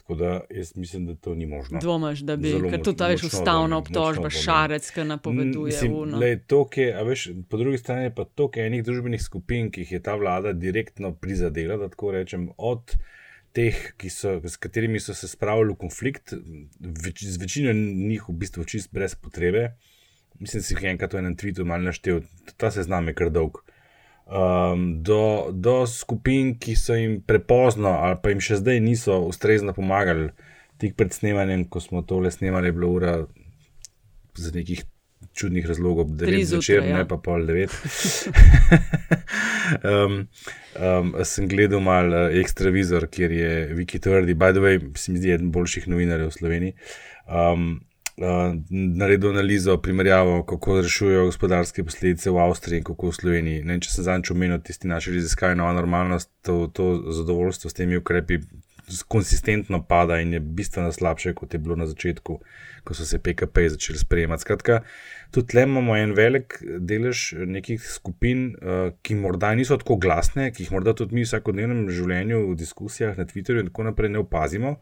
[0.09, 1.79] Tako da jaz mislim, da to ni možno.
[1.79, 5.73] Dvomaš, da bi, ker to veš ustavna obtožba, šarec, ki napoveduje.
[6.17, 6.39] Lej,
[6.75, 9.91] je, veš, po drugi strani je pa to, ker je enih družbenih skupin, ki jih
[9.91, 12.95] je ta vlada direktno prizadela, da tako rečem, od
[13.53, 13.77] teh,
[14.09, 16.33] so, s katerimi so se spravili v konflikt,
[17.05, 19.75] več, z večino njih v bistvu čist brez potrebe.
[20.39, 22.23] Mislim, da si jih enkrat v enem tvitu malo naštel,
[22.57, 23.61] ta seznam je kar dolg
[24.29, 29.73] um, do, do skupin, ki so jim prepozno ali pa jim še zdaj niso ustrezno
[29.73, 30.29] pomagali.
[30.79, 33.15] Tik pred snemanjem, ko smo tole snemali, je bila ura
[34.39, 34.85] za nekih
[35.35, 36.97] čudnih razlogov, da je bilo zvečer, ja.
[36.97, 37.73] ne pa pol devet.
[39.91, 40.21] um,
[40.79, 45.35] um, sem gledal mal ekstravizor, kjer je Viki Tvrdi, by the way, se mi zdi
[45.35, 46.75] eden boljših novinarjev v Sloveniji.
[47.27, 47.81] Um,
[48.19, 53.63] uh, naredil analizo, primerjavo, kako rešujejo gospodarske posledice v Avstriji in kako v Sloveniji.
[53.63, 56.89] Ne, če sem zadnjič omenil tisti naši raziskavi, nova normalnost, to, to
[57.21, 58.41] zadovoljstvo s temi ukrepi
[59.07, 62.39] konsistentno pada in je bistveno slabše, kot je bilo na začetku,
[62.83, 64.41] ko so se PKP začeli sprejemati.
[64.41, 64.81] Skratka,
[65.31, 70.65] tudi tle imamo en velik delež nekih skupin, uh, ki morda niso tako glasne, ki
[70.65, 74.23] jih morda tudi mi v vsakodnevnem življenju, v diskusijah na Twitterju in tako naprej ne
[74.23, 74.77] opazimo.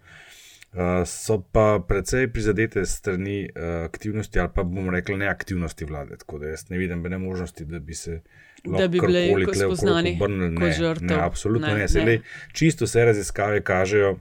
[0.77, 6.17] Uh, so pa precej prizadete strani uh, aktivnosti, ali pa bomo rekli neaktivnosti vlade.
[6.17, 8.21] Tako da jaz ne vidim bene možnosti, da bi se
[8.65, 10.19] lahko bili spoznani
[10.59, 11.07] kot žrtve.
[11.07, 11.85] Ne, absolutno ne.
[11.93, 12.05] ne.
[12.05, 12.19] ne.
[12.53, 14.17] Čisto vse raziskave kažejo,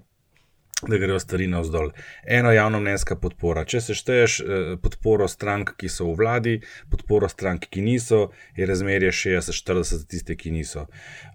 [0.89, 1.91] da grejo stvari navzdol.
[2.27, 3.65] Eno javno mnenjska podpora.
[3.65, 4.49] Če se šteješ uh,
[4.81, 6.55] podporo strank, ki so v vladi,
[6.89, 10.87] podporo strank, ki niso, je razmerje 60-40 za tiste, ki niso.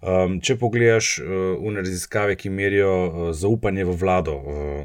[0.02, 4.36] Um, če pogledaš uh, v raziskave, ki merijo uh, zaupanje v vlado.
[4.40, 4.82] Uh,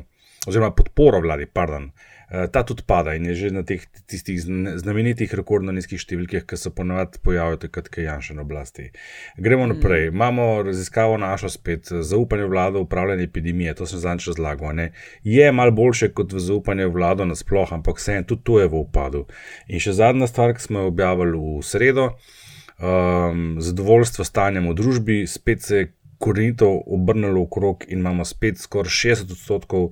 [0.47, 1.91] oziroma podporo vladi, pardon,
[2.31, 4.39] eh, ta tudi pada in je že na teh tistih
[4.75, 8.89] znamenitih rekordno nizkih številkah, ki se ponovadi pojavljajo, takrat, ko je Janša na oblasti.
[9.37, 9.69] Gremo mm.
[9.75, 10.07] naprej.
[10.07, 14.75] Imamo raziskavo našo spet, zaupanje v vlado, upravljanje epidemije, to sem zadnjič razlagal.
[14.75, 14.91] Ne?
[15.23, 19.27] Je mal boljše kot v zaupanje vlado nasploh, ampak vseeno tudi to je v upadu.
[19.67, 22.11] In še zadnja stvar, ki smo jo objavili v sredo.
[22.77, 28.89] Um, zadovoljstvo stanjem v družbi, spet se je korenito obrnilo okrog, in imamo spet skoraj
[28.89, 29.91] 60 odstotkov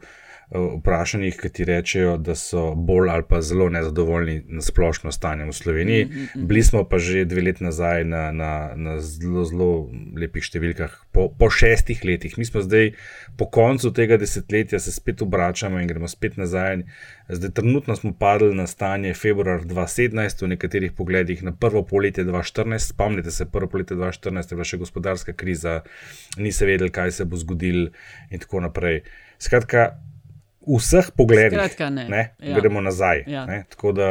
[0.56, 5.54] vprašanjih, ki ti rečejo, da so bolj ali pa zelo nezadovoljni na splošno stanje v
[5.54, 6.06] Sloveniji.
[6.06, 6.46] Mm -hmm.
[6.46, 11.30] Bili smo pa že dve leti nazaj na, na, na zelo, zelo lepih številkah, po,
[11.40, 12.38] po šestih letih.
[12.38, 12.92] Mi smo zdaj
[13.38, 16.84] po koncu tega desetletja se spet obračamo in gremo spet nazaj.
[17.30, 22.80] Zdaj, trenutno smo padli na stanje februar 2017, v nekaterih pogledih na prvo poletje 2014.
[22.80, 25.82] Spomnite se, prvo poletje 2014 je bila še gospodarska kriza,
[26.38, 27.90] ni se vedeli, kaj se bo zgodilo,
[28.30, 29.02] in tako naprej.
[29.40, 29.98] Skratka,
[30.68, 32.10] v vseh pogledih, Skratka, ne.
[32.10, 32.60] Ne, ja.
[32.60, 33.24] gremo nazaj.
[33.28, 33.46] Ja.
[33.70, 34.10] Tako da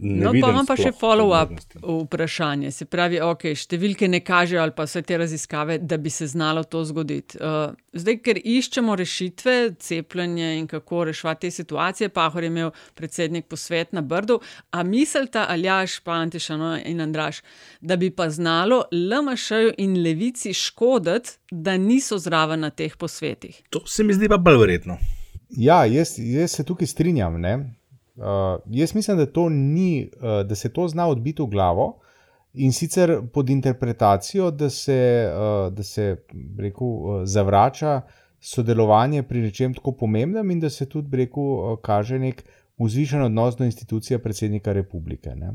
[0.00, 2.70] No, pa imam pa še follow-up vprašanje.
[2.74, 6.62] Se pravi, ok, številke ne kažejo ali pa vse te raziskave, da bi se znalo
[6.70, 7.40] to zgoditi.
[7.42, 13.50] Uh, zdaj, ker iščemo rešitve, cepljenje in kako reševati te situacije, Pahor je imel predsednik
[13.50, 14.38] posvet na Brdu,
[14.70, 17.42] a mislite, Aljaš, pa Antišano in Andraš,
[17.80, 23.64] da bi pa znalo LMŠ-ju in levici škoditi, da niso zraven na teh posvetih?
[23.74, 25.02] To se mi zdi pa bolj verjetno.
[25.50, 27.40] Ja, jaz, jaz se tukaj strinjam.
[27.40, 27.54] Ne?
[28.16, 32.00] Uh, jaz mislim, da, ni, uh, da se to zna odbiti v glavo
[32.54, 36.16] in sicer pod interpretacijo, da se, uh, da se
[36.58, 38.00] rekel, uh, zavrača
[38.40, 42.44] sodelovanje pri nečem tako pomembnem in da se tudi rekel, uh, kaže nek
[42.78, 45.34] vzvišen odnos do institucije predsednika republike.
[45.34, 45.54] Ne?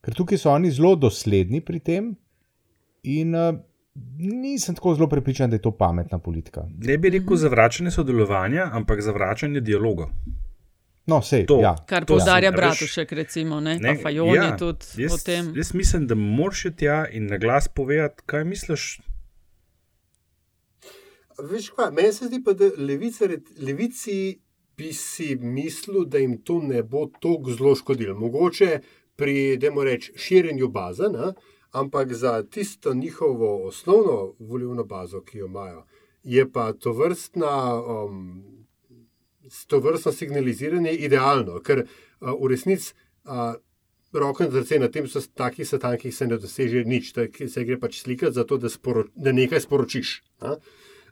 [0.00, 2.14] Ker tukaj so oni zelo dosledni pri tem
[3.02, 3.34] in.
[3.34, 3.58] Uh,
[4.18, 6.66] Nisem tako zelo prepričan, da je to pametna politika.
[6.78, 10.08] Ne bi rekel zavračanje sodelovanja, ampak zavračanje dialoga.
[11.06, 15.14] No, sej, to, ja, kar poudarja Bratušek, recimo, ne, ne pa Fajoni ja, tudi jaz,
[15.14, 15.52] o tem.
[15.56, 18.84] Jaz mislim, da moraš tja in na glas povedati, kaj misliš.
[21.50, 24.38] Veš, kaj, meni se zdi pa, da levice, levici
[24.76, 28.14] bi si mislili, da jim to ne bo tako zelo škodilo.
[28.18, 28.78] Mogoče
[29.16, 31.32] pri, demo reči, širjenju baze, ne,
[31.72, 35.84] ampak za tisto njihovo osnovno volivno bazo, ki jo imajo,
[36.22, 37.82] je pa to vrstna.
[37.82, 38.44] Um,
[39.66, 42.92] to vrstno signaliziranje idealno, ker uh, v resnici
[43.24, 43.54] uh,
[44.12, 47.78] roko na srce na tem so takih setankih se ne doseže nič, tako se gre
[47.80, 50.22] pač slikati za to, da, sporo, da nekaj sporočiš.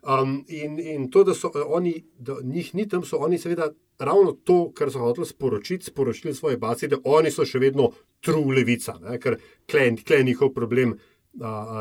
[0.03, 4.33] Um, in, in to, da so oni, da njih ni tam, so oni seveda ravno
[4.33, 7.91] to, kar so hoteli sporočiti, sporočili svoje baci, da oni so še vedno
[8.21, 9.19] true levica, ne?
[9.19, 9.39] ker
[9.71, 10.97] klej je njihov problem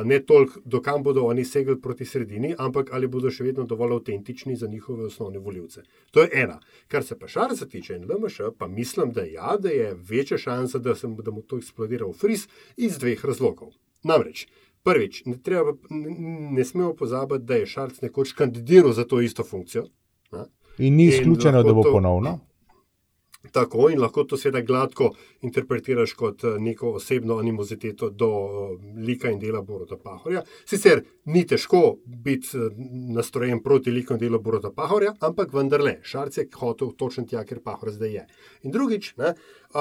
[0.05, 4.55] ne toliko, dokam bodo oni segli proti sredini, ampak ali bodo še vedno dovolj avtentični
[4.55, 5.81] za njihove osnovne voljivce.
[6.11, 6.59] To je ena.
[6.87, 10.79] Kar se pa šarca tiče in LMŠ, pa mislim, da, ja, da je večja šansa,
[10.79, 12.47] da, sem, da mu to eksplodira v fris
[12.77, 13.73] iz dveh razlogov.
[14.03, 14.45] Namreč,
[14.83, 16.15] prvič, ne, treba, ne,
[16.51, 19.87] ne smemo pozabiti, da je Šarc nekoč kandidiral za to isto funkcijo.
[20.31, 20.45] Ne?
[20.77, 22.39] In ni izključeno, da bo to, ponovno.
[23.51, 29.31] Tako in lahko to seveda gladko interpretiraš kot eh, neko osebno animoziteto do eh, lika
[29.31, 30.43] in dela Borota Pahorja.
[30.65, 32.69] Sicer ni težko biti eh,
[33.15, 37.61] nastrojen proti liku in delu Borota Pahorja, ampak vendarle, Šarc je hotel točno tja, ker
[37.63, 38.25] Pahor zdaj je.
[38.63, 39.13] In drugič,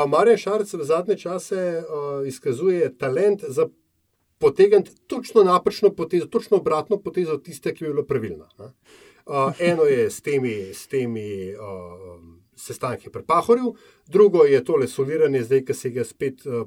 [0.09, 3.69] Marjan Šarc v zadnje čase uh, izkazuje talent za
[4.39, 8.49] potegniti točno napačno potezo, točno obratno potezo tiste, ki je bila pravilna.
[8.59, 10.75] Uh, eno je s temi.
[10.75, 13.75] S temi uh, sestanki pri Pahorju,
[14.07, 16.65] drugo je tole soliranje, zdaj, ki se ga spet uh,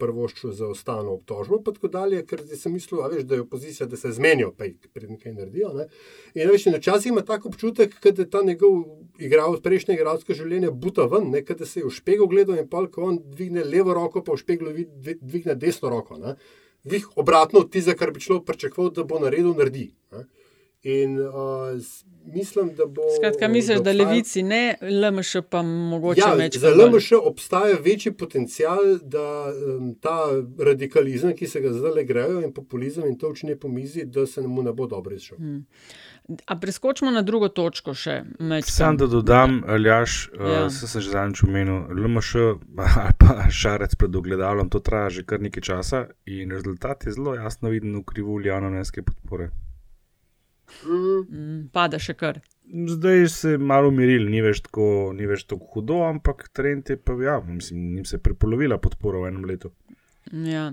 [0.00, 4.00] prvoščil za ostalo obtožbo, pa tako dalje, ker sem mislil, veš, da je opozicija, da
[4.00, 5.72] se zmenijo, pa jih pred nekaj naredijo.
[5.76, 5.88] Ne?
[6.34, 8.78] In veš, včasih ima tako občutek, da je ta njegov
[9.18, 13.10] igral, prejšnje igralsko življenje buta ven, da se je v špegu gledal in pa ko
[13.10, 14.72] on dvigne levo roko, pa v špegu
[15.20, 16.16] dvigne desno roko.
[16.22, 16.36] Ne?
[16.86, 19.90] Vih obratno od tistega, kar bi človek pričakoval, da bo naredil, naredi.
[20.14, 20.24] Ne?
[20.86, 21.32] In uh,
[22.34, 23.02] mislim, da bo.
[23.18, 26.58] Skratka, misliš, da levici ne, LMŠ pa mogoče ja, več.
[26.62, 30.18] Za LMŠ obstaja večji potencial, da um, ta
[30.58, 34.46] radikalizem, ki se ga zdaj grejo, in populizem in to učine po mizi, da se
[34.46, 35.38] mu ne bo dobro izšel.
[35.38, 35.66] Hmm.
[36.46, 38.20] A preskočimo na drugo točko še.
[38.70, 40.64] Sam da dodam, Aljaš, uh, ja.
[40.66, 42.34] uh, sem že zadnjič omenil, LMŠ
[43.02, 47.34] ali pa šarec pred ogledalom, to traja že kar nekaj časa in rezultat je zelo
[47.34, 49.50] jasno viden v krivulji javno-neske podpore.
[50.84, 52.40] Mm, pada še kar.
[52.66, 56.96] Zdaj se je malo umiril, ni več tako, ni več tako hudo, ampak trend je
[56.98, 59.70] pa, ja, mislim, jim se je prepolovila podpora v enem letu.
[60.32, 60.72] Ja.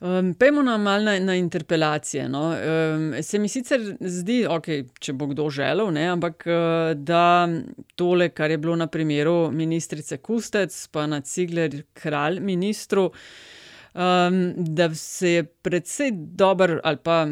[0.00, 2.28] Um, Pejmo na malo na, na interpelacije.
[2.28, 2.48] No.
[2.50, 7.46] Um, se mi sicer zdi, okay, če bo kdo želel, ne, ampak uh, da
[7.94, 13.06] tole, kar je bilo na primeru ministrice Kustec, pa na Cigler kralj ministru,
[13.94, 16.10] um, da se je predvsej
[16.42, 17.24] dober ali pa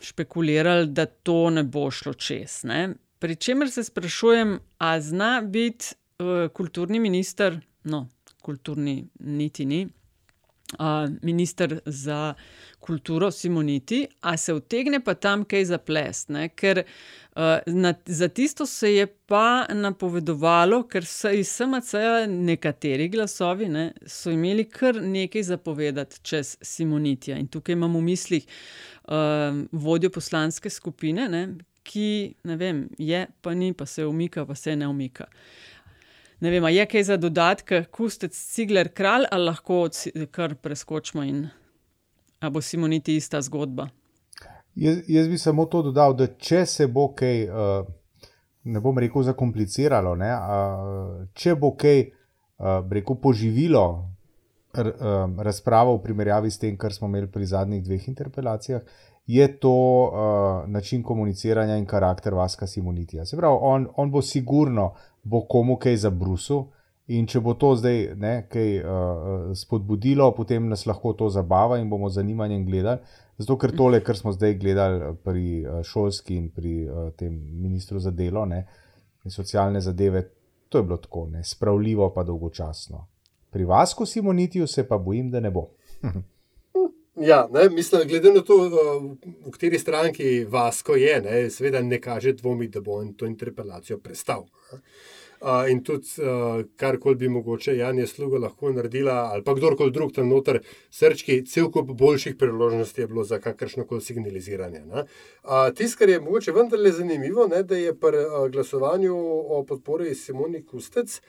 [0.00, 2.60] špekulirali, da to ne bo šlo čez.
[2.64, 2.94] Ne?
[3.18, 8.08] Pri čemer se sprašujem, ali zna biti uh, kulturni minister, no,
[8.42, 9.88] kulturni niti ni,
[11.22, 12.34] minister za
[12.78, 16.26] kulturo Simoniti, a se vtegne pa tam kaj za ples.
[16.56, 23.68] Ker uh, na, za tisto se je pa napovedovalo, ker so iz SMC-ja nekateri glasovi
[23.68, 27.38] ne, so imeli kar nekaj zapovedati čez Simonitija.
[27.38, 28.46] In tukaj imamo v mislih
[29.08, 31.46] um, vodjo poslanske skupine, ne,
[31.82, 35.26] ki ne vem, je, pa ni, pa se umika, pa se ne umika.
[36.40, 39.88] Ne vem, je kaj za dodatke, kustec, cigler, kralj, ali lahko
[40.32, 41.48] kar preskočimo in
[42.40, 43.88] ali bo Simoniti ista zgodba.
[44.74, 48.30] Jaz, jaz bi samo to dodal, da če se bo kaj, uh,
[48.64, 53.84] ne bom rekel, zakompliciralo, ne, uh, če bo kaj, uh, rekel, poživilo
[54.72, 58.80] r, um, razpravo v primerjavi s tem, kar smo imeli pri zadnjih dveh interpelacijah,
[59.34, 63.24] je to uh, način komuniciranja in karakter Vaska Simonitija.
[63.26, 66.64] Se pravi, on, on bo sigurno bo komu kaj zabrusil.
[67.10, 71.88] In če bo to zdaj ne, kaj uh, spodbudilo, potem nas lahko to zabava in
[71.90, 73.02] bomo z zanimanjem gledali.
[73.38, 75.44] Zato, ker tole, kar smo zdaj gledali pri
[75.84, 78.60] šolski in pri uh, tem ministru za delo ne,
[79.24, 80.22] in socialne zadeve,
[80.68, 83.06] to je bilo tako, ne, spravljivo pa dolgočasno.
[83.50, 85.66] Pri vas, ko si monitijo, se pa bojim, da ne bo.
[87.16, 88.56] Ja, ne, mislim, glede na to,
[89.46, 93.98] v kateri stranki Vasko je, ne, seveda ne kaže dvomi, da bo on to interpelacijo
[93.98, 94.46] prestal.
[95.40, 99.90] Uh, in tudi, uh, kar koli bi mogoče Janja Sluga lahko naredila, ali pa kdorkoli
[99.90, 100.60] drug tam noter,
[100.92, 104.82] srčki, cel kup boljših priložnosti je bilo za kakršno koli signaliziranje.
[104.84, 109.16] Uh, Tisto, kar je mogoče vendarle zanimivo, ne, da je pri uh, glasovanju
[109.56, 111.20] o podpori Simoni Kustec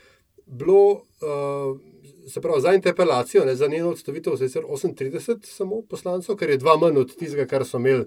[0.46, 0.84] bilo.
[1.24, 1.80] Uh,
[2.28, 6.58] Se pravi, za interpelacijo, ne, za njeno odstavitev, se je 38 samo poslancev, kar je
[6.58, 8.06] dva manj od tistega, kar so imeli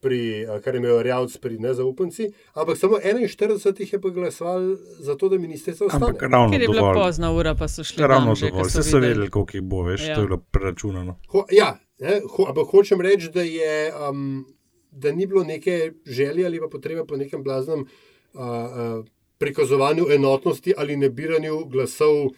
[0.00, 5.14] pri, kar je imel Rjavc pri nezaupanci, ampak samo 41 jih je pa glasoval za
[5.16, 6.04] to, da ministrica ostane.
[6.06, 6.94] Ampak ravno Ker je bila dovolj.
[6.94, 9.82] pozna ura, pa so šli Ravno tam že, dovolj, vse so vedeli, koliko jih bo,
[9.82, 10.14] veš, Ja.
[10.14, 11.18] to je bilo preračunano.
[11.28, 14.44] Ho, ja, ne, ho, ampak hočem reči, da, je, um,
[14.90, 19.04] da ni bilo neke želje ali pa potrebe po nekem blaznem uh, uh,
[19.38, 22.30] prikazovanju enotnosti ali nebiranju glasov.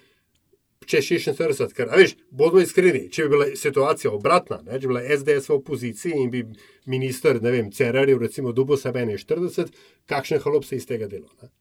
[0.87, 4.95] Če 46, ker, a veš, bodimo iskreni, če bi bila situacija obratna, ne, če bi
[4.95, 6.45] bila SDS v opoziciji in bi
[6.91, 9.73] minister, ne vem, Cerarjev, recimo, dobil sebe 41,
[10.11, 11.31] kakšen halop se iz tega dela.
[11.43, 11.53] Ne?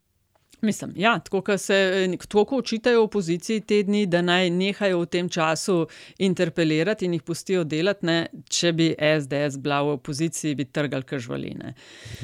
[0.64, 5.30] Mislim, ja, tako kot se tako očitajo opoziciji te dni, da naj nehajo v tem
[5.30, 8.06] času interpelirati in jih pustijo delati.
[8.06, 11.74] Ne, če bi SDS bila v opoziciji, bi trgali kažvaline.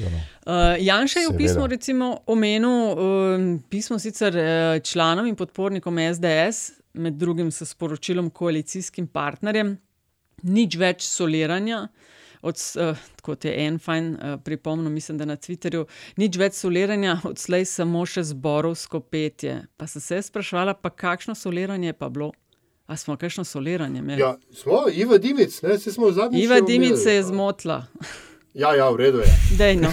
[0.00, 6.79] Uh, Janša je v pismu recimo omenil uh, pismo sicer uh, članom in podpornikom SDS,
[6.94, 9.76] med drugim s sporočilom koalicijskim partnerjem,
[10.42, 11.88] nič več soliranja.
[12.42, 15.82] Od, uh, kot je en fajn uh, pripomnil, mislim, da na Twitterju,
[16.16, 19.58] nič več soliranja, odslej samo še zborovsko petje.
[19.76, 22.30] Pa sem se sprašvala, pa kakšno soliranje je pa bilo?
[22.86, 24.22] A smo kakšno soliranje imeli?
[24.22, 26.42] Ja, smo, Iva Dimic, ne, se smo zadnjič.
[26.44, 27.82] Iva Dimic se je zmotila.
[28.54, 29.28] Ja, ja, v redu je.
[29.60, 29.92] Dejno.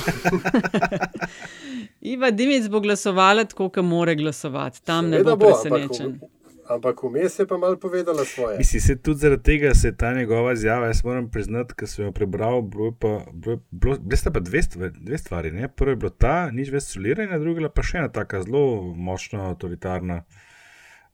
[2.01, 4.81] Iva Dimic bo glasovala tako, kot more glasovati.
[4.83, 6.07] Tam ne Seveda bo ampak presenečen.
[6.13, 6.36] v-
[6.67, 8.57] Ampak vmes je pa malo povedala svoje.
[8.57, 12.11] Mislim, se tudi zaradi tega se ta njegova izjava, jaz moram priznati, ker sem jo
[12.11, 15.51] prebral, bilo pa, bilo, bilo, bile sta pa dve, stvari, dve stvari.
[15.51, 15.67] Ne?
[15.67, 20.23] Prvo je bilo ta, nič več soliranja, druga pa še ena taka zelo močna, avtoritarna.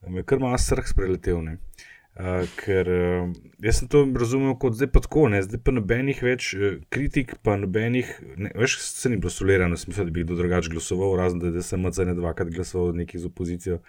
[0.07, 1.43] Me je kar malo srh spreletel.
[1.45, 1.59] Ne?
[2.13, 3.29] Uh, ker uh,
[3.65, 5.39] jaz sem to razumel kot zdaj pa tako, ne?
[5.41, 10.05] zdaj pa nobenih več uh, kritik, pa nobenih, ne, veš, se ni bilo solirano, smisel,
[10.05, 13.79] da bi kdo drugače glasoval, razen da, da sem MCN dvakrat glasoval nekaj z opozicijo.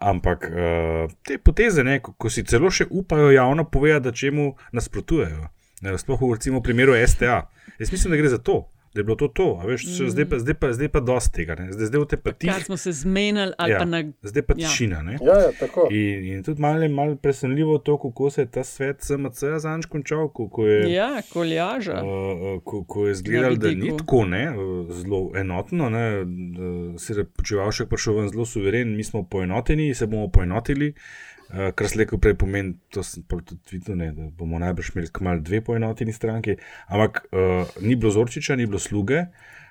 [0.00, 4.54] Ampak uh, te poteze, ne, ko, ko si celo še upajo javno povedati, da čemu
[4.72, 5.48] nasprotujejo.
[5.84, 7.44] Ne, sploh v recimo primeru STA.
[7.78, 9.58] Jaz mislim, da gre za to, da je bilo to to.
[9.62, 10.08] a Veš, mm.
[10.08, 11.54] zdaj, pa, zdaj, pa, zdaj pa dosti tega.
[11.54, 11.72] Ne.
[11.72, 12.50] Zdaj, zdaj v te pa tih.
[12.52, 14.12] Kar smo se zmenili, ali Ja, pa na.
[14.22, 14.68] zdaj pa ja.
[14.68, 15.02] tišina.
[15.02, 15.18] ne.
[15.22, 15.88] Ja, ja, tako.
[15.90, 19.80] In, in tudi malo je malo presenljivo to, kako se je ta svet SMC zanj
[19.88, 20.92] končal, ko, je.
[20.92, 22.02] Ja, koljaža.
[22.04, 27.14] Uh, ko, ko je izgledalo, da ni tako ne, uh, zelo enotno, ne, da se
[27.14, 30.94] je počeval še prišel ven zelo suveren, mi smo poenoteni, se bomo poenotili.
[30.94, 35.10] Uh, kar slejko prej pomeni, to sem pa tudi videl, ne, da bomo najbrž imeli
[35.12, 36.56] kmalu dve poenoteni stranki.
[36.86, 37.40] Ampak uh,
[37.80, 39.24] ni bilo Zorčiča, ni bilo sluge.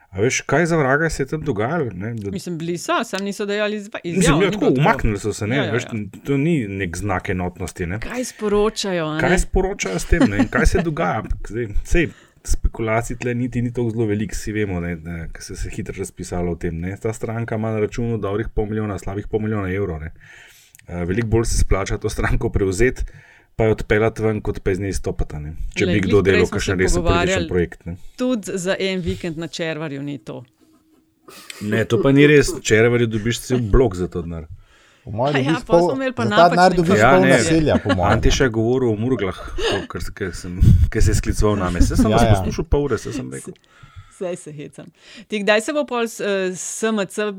[0.09, 1.89] A veš, kaj za vraga se je tam dogajalo?
[1.93, 5.47] Ne, da, Mislim, bili so, sam niso dejali izva- Mislim, ja, tako, umaknili so se,
[5.47, 6.21] ne, Ja, ja, veš, ja.
[6.23, 7.85] to ni nek znak enotnosti.
[7.85, 7.99] Ne.
[7.99, 9.13] Kaj sporočajo?
[9.13, 9.19] ne?
[9.19, 10.37] Kaj sporočajo s tem, ne?
[10.37, 11.23] in kaj se dogaja?
[11.49, 12.07] Zdaj, sej,
[12.45, 15.95] spekulacij tle niti ni tako zelo veliko, vsi vemo, ne, ne, ker se je hitro
[15.97, 16.77] razpisalo o tem.
[16.77, 16.93] Ne?
[16.97, 19.99] Ta stranka ima na računu dobrih pol milijona, slabih pol milijona evrov.
[19.99, 20.11] ne.
[20.87, 23.03] Eh, Veliko bolj se splača to stranko prevzeti,
[23.55, 25.35] pa jo odpeljati ven, kot pa iz nje izstopati.
[25.37, 25.53] ne.
[25.73, 27.85] Če bi kdo delal kakšen resen političen pogovarjali, projekt.
[27.85, 27.95] Ne?
[28.15, 30.43] Tudi za en vikend na červarju ni to.
[31.63, 34.47] ne, to pa ni res, če reverju dobiš cel blok za to denar.
[35.03, 37.21] Po mojem, A ja, pol pol- smo imeli pa za ta denar dobiš Ja, pol
[37.21, 37.29] ne.
[37.29, 38.11] naselja, po mojem.
[38.11, 39.39] Antiš je govoril o murglah,
[39.87, 40.59] kar, se- sem,
[40.93, 41.81] je skliceval na me.
[41.81, 42.35] Se sem Ja, ja, ja.
[42.35, 43.53] poslušal pol ure, se sem rekel.
[44.23, 44.87] Zdaj se hecam.
[45.27, 47.33] Ti, kdaj se bo pol eh, SMC eh,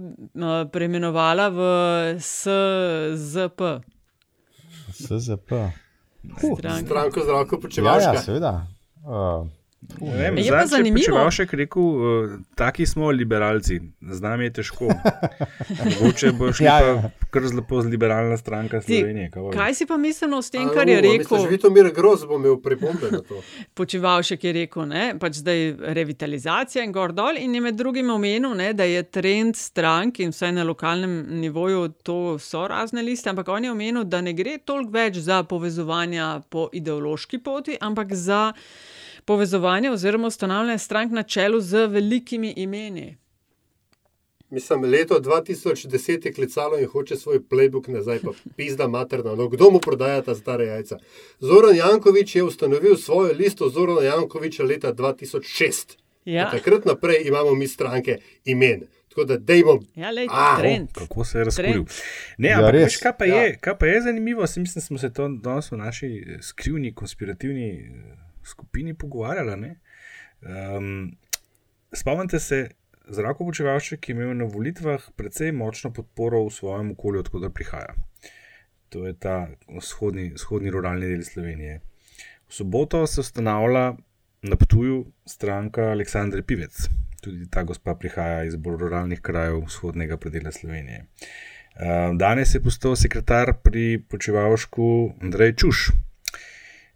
[0.68, 1.60] preimenovala v
[2.20, 3.60] SZP?
[4.92, 5.50] SZP.
[6.38, 6.84] Stranka.
[6.84, 8.02] Stranko zdravko Ja, počevaš.
[8.02, 8.52] ja, seveda.
[9.04, 9.46] Uh,
[10.00, 11.18] Vem, Je pa zanimivo.
[11.28, 14.88] Če še rekel, uh, taki smo liberalci, z nami je težko.
[15.88, 17.10] Mogoče boš Ja, ja, ja.
[17.30, 19.30] kar zelo liberalna stranka Slovenije.
[19.30, 19.52] kaj vem.
[19.52, 21.50] kaj si pa mislil s tem, A, kar je u, a Misliš, rekel?
[21.50, 23.42] Vitomir Groz bo imel pripombe na to.
[23.78, 25.62] Počivalšek je rekel, ne, pač zdaj
[25.98, 30.32] revitalizacija in gor dol, in je med drugim omenil, ne, da je trend strank in
[30.34, 34.58] vsaj na lokalnem nivoju to so razne liste, ampak on je omenil, da ne gre
[34.64, 38.52] toliko več za povezovanja po ideološki poti, ampak za
[39.24, 43.16] povezovanje oziroma ustanavljanje strank na čelu z velikimi imeni.
[44.50, 49.34] Mislim, leto 2010 je klicalo in hoče svoj playbook nazaj, pa pizda materna.
[49.34, 50.98] No, kdo mu prodaja ta stare jajca?
[51.40, 55.96] Zoran Jankovič je ustanovil svojo listo Zorana Jankoviča leta 2006.
[56.24, 56.46] Ja.
[56.46, 58.80] Od takrat naprej imamo mi stranke imen.
[59.08, 59.80] Tako da dejmo.
[59.94, 60.88] Ja, lej, A, trend.
[60.92, 61.72] Kako se je razkuril.
[61.72, 61.88] Trend.
[62.38, 63.34] Ne, Ja, ampak veš, kaj pa, Ja.
[63.36, 67.90] je, kaj pa je zanimivo, se mislim, smo se to danes v naši skrivni, konspirativni
[68.44, 69.56] skupini pogovarjali.
[69.60, 69.76] ne.
[70.76, 71.16] Um,
[71.92, 72.68] spomnite se,
[73.08, 77.94] Zrako Počevalšek je imel na volitvah precej močno podporo v svojem okolju, odkud prihaja.
[78.88, 81.80] To je ta vzhodni, vzhodni ruralni del Slovenije.
[82.48, 83.96] V soboto se ustanavlja
[84.42, 86.88] na Ptuju stranka Aleksandre Pivec.
[87.20, 91.06] Tudi ta gospa prihaja iz bolj ruralnih krajev vzhodnega predela Slovenije.
[92.14, 95.88] Danes je postal sekretar pri počevalšku Andrej Čuš.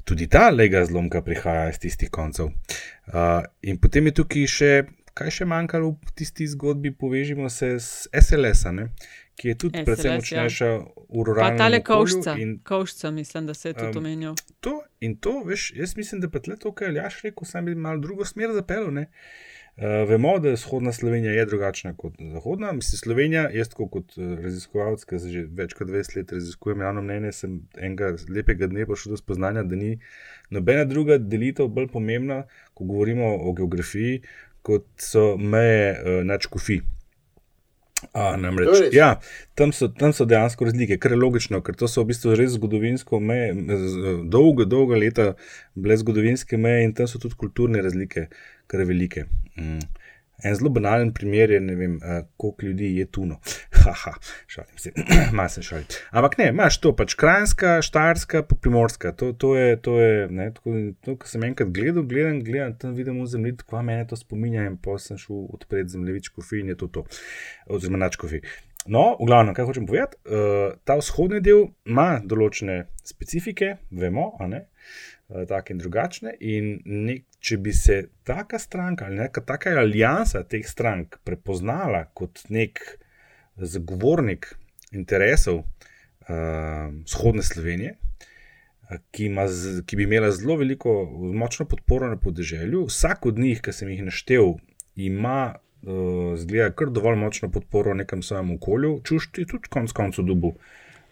[0.09, 2.47] Tudi ta lega zlomka prihaja iz tistih koncev.
[2.47, 4.73] Uh, in potem je tukaj še,
[5.13, 8.89] kaj še manjkalo v tisti zgodbi, povežimo se s SLS, -a, ne?
[9.39, 10.15] ki je tudi SLS, precej ja.
[10.17, 11.85] močnejša v Pa ruralnem okolju.
[11.87, 14.35] kovšca, in- kovšca, mislim, da se je tudi Um, omenjal.
[14.61, 17.65] To in to, veš, jaz mislim, da pa tle to, kar je Aljaš rekel, sam
[17.65, 18.89] bi malo drugo smer zapeljal.
[18.89, 19.05] Uh,
[19.87, 22.73] vemo, da je vzhodna Slovenija je drugačna kot zahodna.
[22.73, 27.33] Mislim, Slovenija, jaz kot uh, raziskovalec, ki že več kot 20 let raziskujem javno mnenje,
[27.33, 30.01] sem enega lepega dne prišel do spoznanja, da ni
[30.51, 32.43] nobena druga delitev bolj pomembna,
[32.75, 34.23] ko govorimo o geografiji,
[34.63, 36.81] kot so meje uh, nadškofi.
[38.13, 39.17] A, namreč, ja,
[39.59, 42.53] tam, so, tam so dejansko razlike, kar je logično, ker to so v bistvu res
[42.55, 43.49] zgodovinsko meje,
[44.31, 45.33] dolga, dolga leta
[45.75, 48.29] bile zgodovinske meje in tam so tudi kulturne razlike,
[48.69, 49.27] kar velike.
[49.57, 49.81] Mm.
[50.39, 53.41] En zelo banalen primer je, ne vem, uh, koliko ljudi je tuno.
[53.83, 54.13] Haha,
[54.47, 54.93] šalim se,
[55.37, 55.85] malo se šalim.
[56.11, 59.13] Ampak ne, imaš to pač krajinska, štajerska, pa primorska.
[59.19, 62.95] To, to je, to je, ne, tako, to, ko sem enkrat gledal, gledam, gledam, tam
[62.95, 66.71] vidim v zemlji, kva mene to spominja in pa sem šel odpreti zemljevič kofi in
[66.75, 67.07] je to to,
[67.67, 68.45] oziroma nač kofi.
[68.89, 74.47] No, v glavnem, kaj hočem povedati, uh, ta vzhodni del ima določene specifike, vemo, a
[74.49, 76.35] ne, uh, take in drugačne.
[76.41, 82.47] In nek, če bi se taka stranka ali neka taka alijansa teh strank prepoznala kot
[82.49, 82.81] nek
[83.57, 84.53] zagovornik
[84.93, 91.03] interesov uh, vzhodne Slovenije, uh, ki, ima z, ki bi imela zelo veliko,
[91.35, 94.57] močno podporo na podeželju, vsak od njih, ki sem jih naštel,
[94.97, 95.57] ima.
[95.79, 100.27] Uh, zgleda kar dovolj močno podporo v nekem svojem okolju, čuš ti tudi konec koncev
[100.27, 100.57] dobu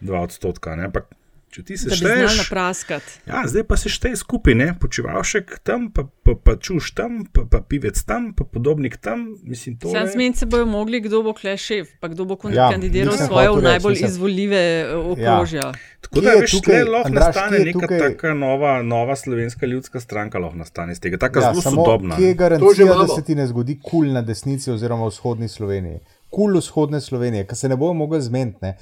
[0.01, 0.73] 2 odstotka.
[0.75, 0.89] Ne?
[0.89, 1.07] Ampak
[1.49, 3.11] če ti se Da bi znal šteješ, napraskati.
[3.25, 4.73] Ja, zdaj pa se šteje skupaj, ne?
[4.79, 9.35] počivalšek tam, pa, pa, pa čuš tam, pa, pa pivec tam, pa podobnik tam.
[9.43, 10.11] Mislim, Sam je.
[10.11, 13.61] zmeniti se bojo mogli, kdo bo kle šef, pa kdo bo Ja, kandidiral svoje v
[13.61, 14.09] najbolj mislim.
[14.09, 15.71] izvoljive eh, okrožja.
[16.01, 19.65] Tako Kje da veš, tukaj, tukaj lahko Andraž, nastane neka tukaj- taka nova, nova slovenska
[19.65, 22.15] ljudska stranka, lahko nastane iz tega, tako Ja, zelo sodobna.
[22.15, 25.47] Kje je garancija, da se ti ne zgodi kul cool na desnici oziroma v vzhodni
[25.47, 25.99] Sloveniji?
[26.29, 28.75] Kul cool vzhodne Slovenije, ki se ne bojo mogli zmeniti.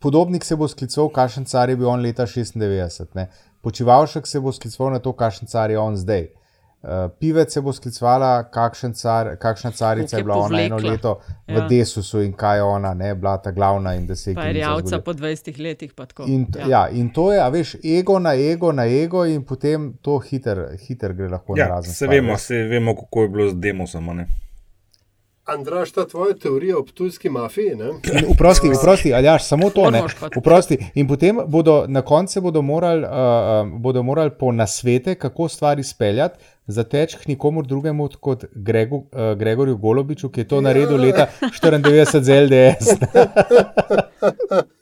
[0.00, 3.06] Podobnik se bo sklical, kakšen car je bil on leta 96.
[3.14, 3.28] Ne.
[3.60, 6.26] Počivalšek se bo sklical na to, kakšen car je on zdaj.
[6.78, 6.88] Uh,
[7.20, 10.92] pivec se bo sklicevala, kakšen car, kakšna carica je je bila ona eno povlekla.
[10.92, 11.18] leto
[11.48, 11.66] v Ja.
[11.68, 15.00] Desusu in kaj je ona, ne, bila ta glavna in da se je rjavca zgodila.
[15.00, 15.92] po 20 letih.
[15.94, 16.22] pa tako.
[16.22, 16.66] In, ja.
[16.68, 20.76] Ja, in to je, a veš, ego na ego na ego, in potem to hiter,
[20.78, 21.92] hiter gre lahko na Ja, razen.
[21.92, 24.08] se stvar, vemo, se vemo, kako je bilo z demosom.
[24.08, 24.28] a ne.
[25.48, 27.74] Andraš, ta tvoja teorija o ptujski mafiji.
[27.74, 27.84] Ne?
[27.88, 30.02] In Vprosti, vprosti, ali jaš, samo to ne.
[30.20, 30.40] Tudi.
[30.40, 30.78] Vprosti.
[30.94, 35.84] In potem bodo na koncu bodo morali, uh, uh, bodo morali po nasvete, kako stvari
[35.84, 41.26] speljati, zateč k nikomor drugemu kot Gregu, uh, Gregorju Golobiču, ki je to naredil leta
[41.40, 42.88] 94 z LDS.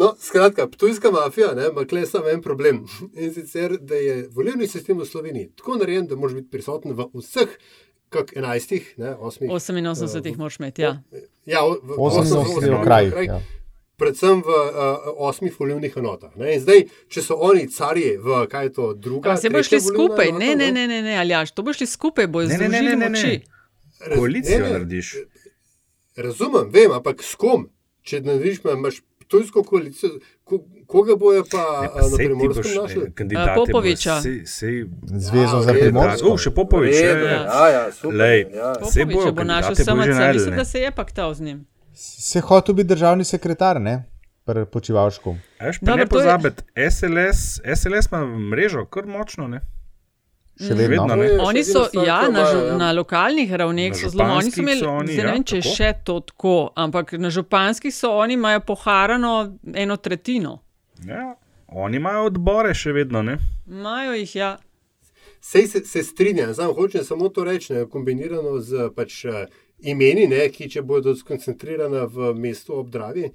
[0.00, 2.84] No, skratka, ptujska mafija ne, ima kle samo en problem.
[3.12, 7.04] In sicer, da je volilni sistem v Sloveniji tako narejen, da moraš biti prisoten v
[7.14, 7.52] vseh,
[8.10, 9.48] kak 11, ne, 8.
[9.48, 10.82] 88 jih moraš imeti.
[10.82, 11.02] Ja.
[11.46, 13.40] Ja, v, v 88 osmih krajih, krajih, ja.
[14.00, 16.32] Predvsem v uh, osmih volilnih enotah.
[16.40, 16.54] Ne.
[16.60, 20.44] Zdaj, če so oni carji v kaj je to druga, se boš šli skupaj, enota,
[20.44, 22.96] ne, ne, ne, ne, ne Aljaš, to boš šli skupaj, Ne, ne, ne, združili ne,
[22.96, 23.10] ne, ne.
[23.10, 23.60] moči.
[24.16, 24.72] Koalicijo ne, ne.
[24.72, 25.12] narediš.
[26.16, 27.68] Razumem, vem, ampak s kom?
[28.02, 33.02] Če narediš, imaš tujsko koalicijo, ko, Koga bojo pa Ne, a, pa na primorskem našli?
[33.02, 34.14] eh, kandidate Popoviča.
[34.18, 34.86] sej- sej-
[35.22, 35.84] Zvezo za redu.
[35.84, 36.28] Primorsko.
[36.28, 36.94] O, še Popovič.
[36.96, 37.32] Je, je.
[37.46, 38.72] ja, ja, super, Lej, ja.
[38.74, 41.58] bojo Popoviča bo našel SMC, našli, mislim, da se je paktal z njim.
[41.94, 44.02] Se hotel biti državni sekretar, ne?
[44.42, 45.36] Pri počivalšku.
[45.58, 47.40] A veš, pa Dobro, ne to je- pozabiti, SLS,
[47.72, 49.60] SLS ima mrežo kar močno, ne?
[50.58, 51.06] Še vedno.
[51.06, 51.28] vedno, ne.
[51.40, 52.76] Oni so, ja, na, žu, ja.
[52.76, 55.44] na lokalnih ravneh Na so zelo, oni so imeli, so oni, zdaj ne ja, vem,
[55.44, 55.74] če je tako.
[55.74, 59.34] še to tako, ampak na županskih so oni imajo poharano
[59.74, 60.58] eno tretjino.
[61.06, 61.34] Ja,
[61.68, 63.38] oni imajo odbore še vedno, ne?
[63.68, 64.50] Imajo jih, ja.
[65.40, 69.46] Sej se, se strinjam, samo hočem samo to reči, ne, kombinirano z pač, eh,
[69.80, 73.30] imeni, ne, ki če bodo skoncentrirana v mestu ob Dravi,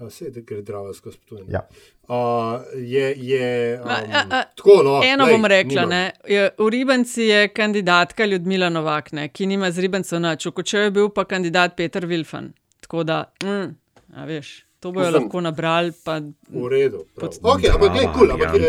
[0.00, 1.44] vse da gre Drava skozi Ptuj.
[1.52, 1.60] Ja.
[2.08, 5.88] Uh, je, je um, A, a, a, tako, no, Eno glej, bom rekla, nimam.
[5.88, 10.52] ne, je, v Ribanci je kandidatka Ljudmila Novak, ne, ki nima z Ribancev nič, v
[10.58, 12.52] Kočeju je bil pa kandidat Peter Vilfan.
[12.84, 13.70] Tako da, mm,
[14.16, 14.52] a veš,
[14.84, 15.92] to bojo Mislim- lahko nabrali.
[16.04, 16.18] Pa,
[16.50, 17.04] V redu.
[17.16, 18.68] Pod- Ok, ampak gled, kul, ampak je,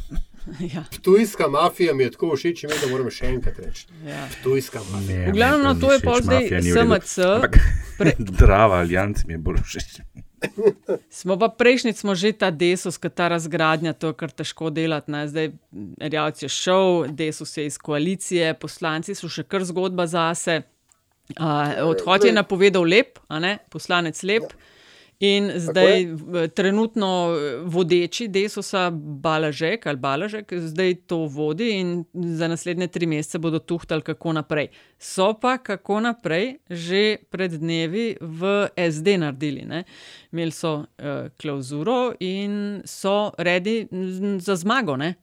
[0.74, 0.84] ja.
[0.90, 3.86] Ptujska mafija mi je tako všeč, ime, da moram še enkrat reči.
[4.06, 4.24] Ja.
[4.32, 5.18] Ptujska mafija.
[5.18, 6.48] Ne, V glavnem, no, to je pol zdaj.
[6.62, 7.14] SMC.
[7.98, 10.00] Pre- Drava alijanc mi je bolj všeč.
[11.10, 15.08] Smo pa prejšnjič smo že ta desus, ker ta razgradnja, to je kar težko delati.
[15.08, 15.24] Ne?
[15.28, 15.52] Zdaj
[16.00, 20.62] Rjavc je šel, desus je iz koalicije, poslanci so še kar zgodba zase.
[21.40, 24.50] Uh, odhod je napovedal lep, a ne, poslanec lep.
[25.24, 26.06] In zdaj
[26.54, 28.90] trenutno eh, vodeči desusa
[29.26, 34.68] Balažek ali Balažek zdaj to vodi in za naslednje tri mesece bodo tuhtali, kako naprej.
[34.98, 39.64] So pa kako naprej že pred dnevi v SD naredili.
[39.64, 39.84] Ne?
[40.32, 40.84] Imeli so uh,
[41.40, 43.86] klauzuro in so redi
[44.38, 45.14] za zmago, ne?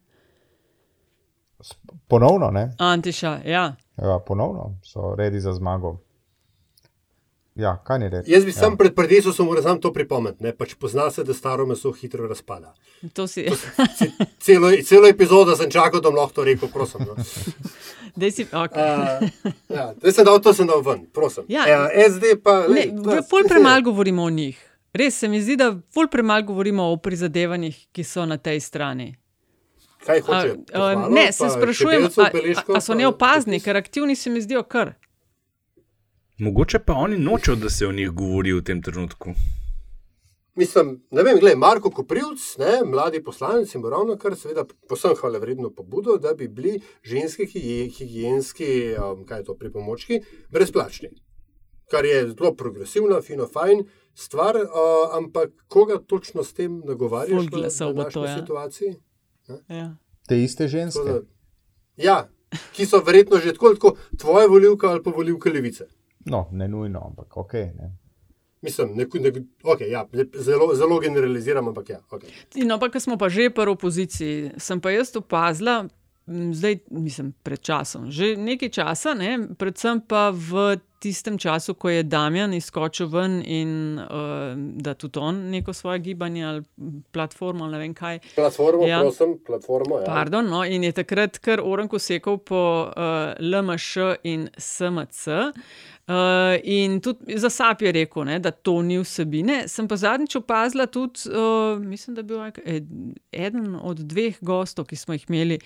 [2.08, 2.72] Ponovno, ne?
[2.78, 3.76] Antiša, ja.
[3.98, 6.00] Ja, ponovno so redi za zmago.
[7.56, 8.32] Ja, kaj ni reči?
[8.32, 8.56] Jaz bi ja.
[8.56, 12.28] sam pred predesom moral sam to pripomniti, ne pač pozna se, da staro meso hitro
[12.28, 12.74] razpada.
[13.14, 13.44] To si.
[14.40, 17.04] Celo, celo epizodo sem čakal, da bom lahko to rekel, prosim.
[17.08, 17.16] No.
[18.22, 18.88] Dej si, okay.
[19.28, 21.44] Uh, ja, zdaj sem dal to, sem dal ven, prosim.
[21.52, 21.68] Ja.
[21.68, 22.62] uh, SD pa.
[22.68, 24.56] Ne, lej, v- ful premalo govorimo o njih.
[24.96, 29.12] Res se mi zdi, da ful premalo govorimo o prizadevanjih, ki so na tej strani.
[30.06, 30.56] Kaj hoče?
[30.74, 34.64] A, a, ne, se sprašujem, a, a, a so neopazni, ker aktivni se mi zdijo
[34.64, 34.96] kar.
[36.42, 39.30] Mogoče pa oni nočejo, da se o njih govori v tem trenutku.
[40.56, 45.40] Mislim, ne vem, gledaj, Marko Koprivc, ne, mladi poslanec, in ravno kar seveda posebno hvale
[45.40, 50.20] vredno pobudo, da bi bili ženski higi- higienski, um, kaj je to, pripomočki,
[50.50, 51.10] brezplačni.
[51.92, 53.86] Kar je zelo progresivna, fino, fajn
[54.16, 58.38] stvar, uh, ampak koga točno s tem nagovarjaš glasov bo to, ja.
[58.40, 58.96] situaciji?
[59.70, 59.96] Ja.
[60.28, 61.06] Te iste ženske.
[61.06, 61.22] Da,
[61.98, 62.30] ja,
[62.74, 66.01] ki so verjetno že tako, tako tvoje volivke ali pa volivke levice.
[66.26, 67.54] No, ne nujno, ampak ok.
[67.54, 67.92] Ne.
[68.62, 70.06] Mislim, nek, nek, okay, ja,
[70.38, 72.00] zelo, zelo generaliziram, ampak ja.
[72.10, 72.30] Okay.
[72.66, 75.88] No, pa, ker smo pa že pri opoziciji, sem pa jaz opazila,
[76.28, 82.04] zdaj, mislim, pred časom, že nekaj časa, ne, predvsem pa v tistem času, ko je
[82.04, 86.64] Damjan izskočil ven in uh, da tudi on neko svoje gibanje ali
[87.12, 88.20] platformo, ali ne vem kaj.
[88.36, 88.88] Platformo, Ja.
[88.88, 89.00] ja.
[89.02, 89.98] prosim, platformo.
[90.00, 90.06] Ja.
[90.06, 95.28] Pardon, no, in je takrat kar orenko sekal po uh, LMŠ in SMC.
[96.12, 99.62] Uh, in tudi za SAP je rekel, ne, da to ni vsebine.
[99.68, 102.90] Sem pa zadnjič opazila tudi, uh, mislim, da je bil ed-
[103.32, 105.60] eden od dveh gostov, ki smo jih imeli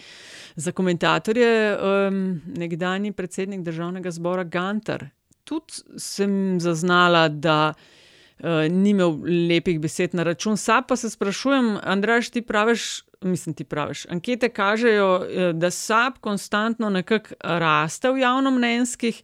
[0.56, 5.08] za komentatorje, um, nekdani predsednik državnega zbora Gantar.
[5.44, 9.18] Tudi sem zaznala, da uh, ni imel
[9.50, 10.58] lepih besed na račun.
[10.58, 14.06] Sam pa se sprašujem, Andraš, ti praviš, mislim, ti praviš.
[14.06, 15.20] Ankete kažejo,
[15.54, 19.24] da SAP konstantno nekako raste v javnomnenjskih.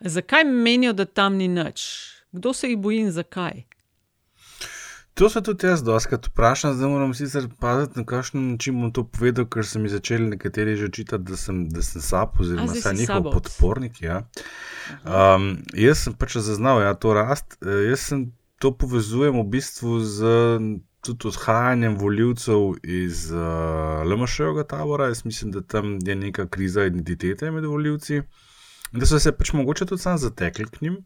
[0.00, 1.82] Zakaj menijo, da tam ni nič?
[2.32, 3.64] Kdo se jih boji in zakaj?
[5.18, 9.02] To se tudi jaz doskrat vprašam, zdaj moram sicer paziti, na kakšen način bom to
[9.02, 12.94] povedal, ker so mi začeli nekateri že očitati, da sem, da sem sap, oziroma si
[12.94, 13.32] njihov sabot.
[13.34, 14.02] podpornik.
[14.02, 14.22] Ja.
[15.02, 17.58] Um, jaz sem pač zaznal ja, to rast.
[17.66, 18.28] Eh, Jaz sem
[18.62, 20.30] to povezujem v bistvu z
[21.02, 25.10] tudi odhajanjem voljivcev iz uh, LMŠ-ovega tabora.
[25.10, 28.14] Jaz mislim, da tam je neka kriza identitete med voljivci.
[28.14, 28.47] In
[28.92, 30.96] da so se pač mogoče tudi sam zatekli k njim.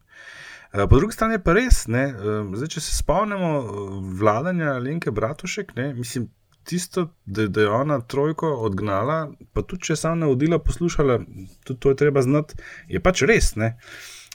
[0.73, 3.83] Eh, Po drugi strani pa res, ne, eh, zdaj, če se spomnimo eh,
[4.19, 6.29] vladanja Lenke Bratušek, ne, mislim,
[6.63, 11.19] tisto, da, da je ona trojko odgnala, pa tudi če je sama navodila poslušala,
[11.63, 12.55] tudi to je treba znati,
[12.87, 13.55] je pač res.
[13.55, 13.75] Ne.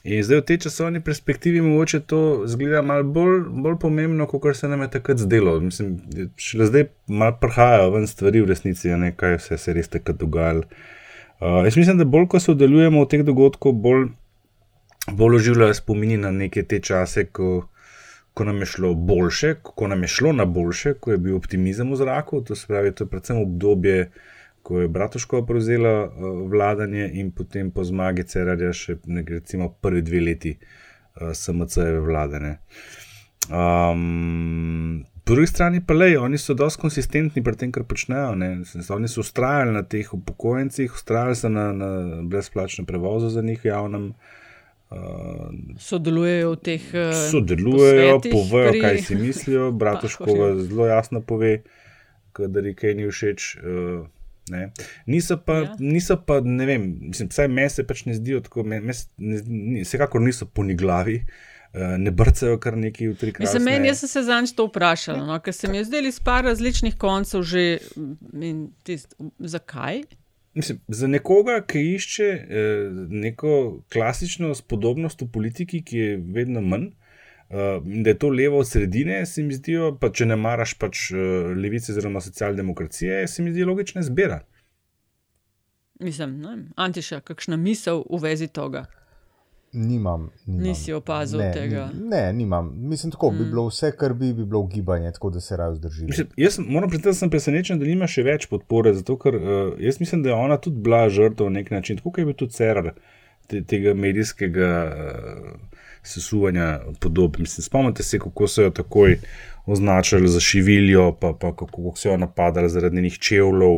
[0.06, 4.68] In zdaj v tej časovni perspektivi mogoče to zgleda malo bolj, bolj pomembno, kot se
[4.70, 5.56] nam je takrat zdelo.
[5.60, 5.96] Mislim,
[6.36, 10.20] šele zdaj malo prihajajo ven stvari v resnici, ne kaj vse se je res takrat
[10.20, 10.62] dogajalo.
[11.38, 14.08] Uh, jaz mislim, da bolj ko sodelujemo v teh dogodkih, bolj
[15.12, 17.68] bolj oživljajo spomini na neke te čase, ko,
[18.34, 21.92] ko nam je šlo boljše, ko nam je šlo na boljše, ko je bil optimizem
[21.92, 22.40] v zraku.
[22.40, 24.10] To se pravi, to je predvsem obdobje,
[24.62, 30.02] ko je Bratuškova prevzela uh, vladanje in potem po zmagi Cerarja še nekaj, recimo prvi
[30.02, 32.56] dve leti uh, SMC-jeve vladanje.
[33.48, 38.32] Um, po drugi strani pa le, oni so dosti konsistentni pri tem, kar počnejo.
[38.40, 38.48] Ne.
[38.96, 41.88] Oni so ustrajali na teh upokojencih, ustrajali so na, na
[42.24, 44.14] brezplačnem prevozu za njih javnem.
[44.88, 45.50] Uh,
[45.84, 48.80] sodelujejo v teh uh, Sodelujejo, povejo, pri...
[48.80, 49.68] kaj si mislijo.
[49.80, 51.58] Bratuškova zelo jasno pove,
[52.38, 53.56] da je kaj ni všeč.
[53.56, 54.06] Uh,
[54.48, 54.70] Ne.
[55.06, 55.74] Niso pa, ja.
[55.78, 58.62] niso pa, ne vem, mislim, vsaj meni se pač ne zdijo tako,
[59.82, 63.46] vsekakor niso poniglavi, uh, ne brcajo kar neki v tri kraje.
[63.46, 66.44] Mislim, meni sem se zanj to vprašal, no, ker se mi je zdelo iz par
[66.44, 67.78] različnih koncev že,
[68.84, 70.02] tist, zakaj?
[70.58, 76.88] Mislim, za nekoga, ki išče eh, neko klasično spodobnost v politiki, ki je vedno manj,
[76.88, 80.74] eh, in da je to levo od sredine, se mi zdijo, pa če ne maraš
[80.74, 81.16] pač eh,
[81.54, 84.40] levice oziroma socialdemokracije, se mi zdi logična izbira.
[86.00, 88.86] Mislim, ne, Antiša, kakšna misel v vezi tega?
[89.72, 90.62] Nimam, nimam.
[90.62, 91.90] Nisi opazil ne, tega.
[91.94, 92.72] Ni, ne, nimam.
[92.76, 93.38] Mislim, tako mm.
[93.38, 96.06] bi bilo vse, kar bi, bi bilo gibanje, tako da se raje vzdrži.
[96.36, 98.94] Jaz moram priznati, da sem presenečen, da nima še več podpore.
[98.96, 99.50] Zato, ker uh,
[99.80, 102.38] jaz mislim, da je ona tudi bila žrtev na nek način, tako kot je bil
[102.38, 102.94] tudi cerar
[103.46, 105.77] te, tega medijskega uh,
[106.08, 106.66] sesuvanja
[107.00, 107.36] podob.
[107.38, 109.18] Mislim, spomnite se, kako so jo takoj
[109.66, 113.76] označili za šiviljo, pa, pa kako so jo napadali zaradi njenih čevljev.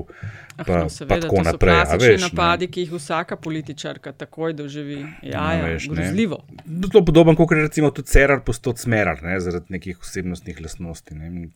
[0.52, 1.74] Ah, Pa, no, pa seveda, tako to so naprej.
[1.74, 2.28] a klasični veš, ne.
[2.28, 4.98] napadi, ki jih vsaka političarka takoj doživi.
[5.22, 5.94] Ja, No, ja, veš, ne.
[5.94, 6.38] grozljivo.
[6.86, 11.14] Zelo podoben, kot je recimo tudi Cerar postal Smerar, ne, zaradi nekih osebnostnih lastnosti.
[11.14, 11.48] Ne.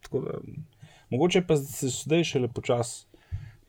[0.00, 0.38] Tako Da,
[1.10, 3.06] mogoče pa se zdaj šele počasi,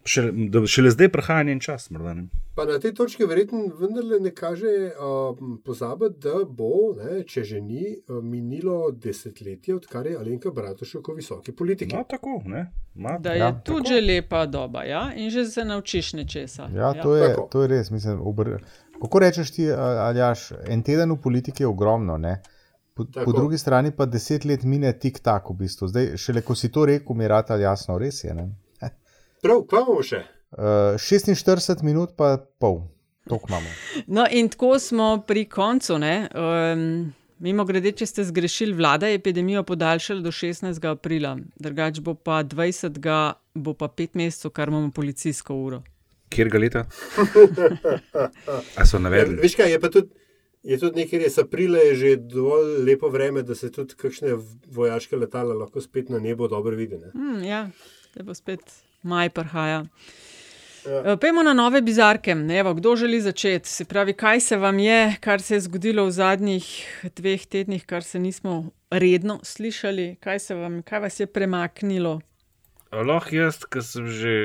[0.08, 1.90] šele, da šele zdaj prihaja njen čas.
[1.90, 2.28] Morda, ne.
[2.56, 7.62] Pa na tej točki verjetno vendarle ne kaže um, pozabiti, da bo, ne, če že
[7.62, 11.96] ni, uh, minilo desetletje, odkar je Alenka Bratušek v visoki politiki.
[11.96, 12.66] No, tako, ne.
[12.96, 15.12] Ma, Da je ja, tudi že lepa doba ja?
[15.16, 16.70] in že se naučiš nečesa.
[16.74, 17.92] Ja, to, je, to je res.
[17.92, 18.58] Mislim, obr...
[19.02, 22.18] Kako rečeš ti, Aljaš, en teden v politiki je ogromno.
[22.18, 22.40] Ne?
[22.98, 25.88] Po, po drugi strani pa deset let mine tik tak, v bistvu.
[25.88, 28.34] Zdaj, šele ko si to rekel, mi je rad jasno, res je.
[28.34, 28.50] Ne?
[29.42, 30.24] Prav, kaj imamo še?
[30.58, 32.82] Uh, 46 minut, pa pol,
[33.30, 33.74] toliko imamo.
[34.08, 35.98] No, in tako smo pri koncu.
[36.00, 36.86] Um,
[37.44, 40.88] mimo grede, če ste zgrešili, vlada je epidemijo podaljšala do 16.
[40.90, 42.98] aprila, drugače bo pa 20.
[43.54, 45.84] bo pa 5 mesecev, kar imamo policijsko uro.
[46.34, 46.86] Kjer ga leta?
[48.80, 49.38] A so navedli?
[49.38, 50.26] Ja, veš kaj, je pa tudi.
[50.68, 54.34] Je tudi nekaj res, aprila je že dovolj lepo vreme, da se tudi kakšne
[54.74, 56.98] vojaške letala lahko spet na nebo dobro vidi.
[56.98, 57.14] ne.
[57.14, 57.62] Hmm, ja,
[58.16, 58.66] da bo spet
[59.04, 59.86] maj prihaja.
[60.88, 61.18] Ja.
[61.18, 62.32] Pejmo na nove bizarke.
[62.32, 63.70] Evo, kdo želi začeti?
[63.70, 66.68] Se pravi, kaj se vam je, kar se je zgodilo v zadnjih
[67.16, 72.20] dveh tednih, kar se nismo redno slišali, kaj, se vam, kaj vas je premaknilo?
[72.92, 74.36] Lahko jaz, ki sem že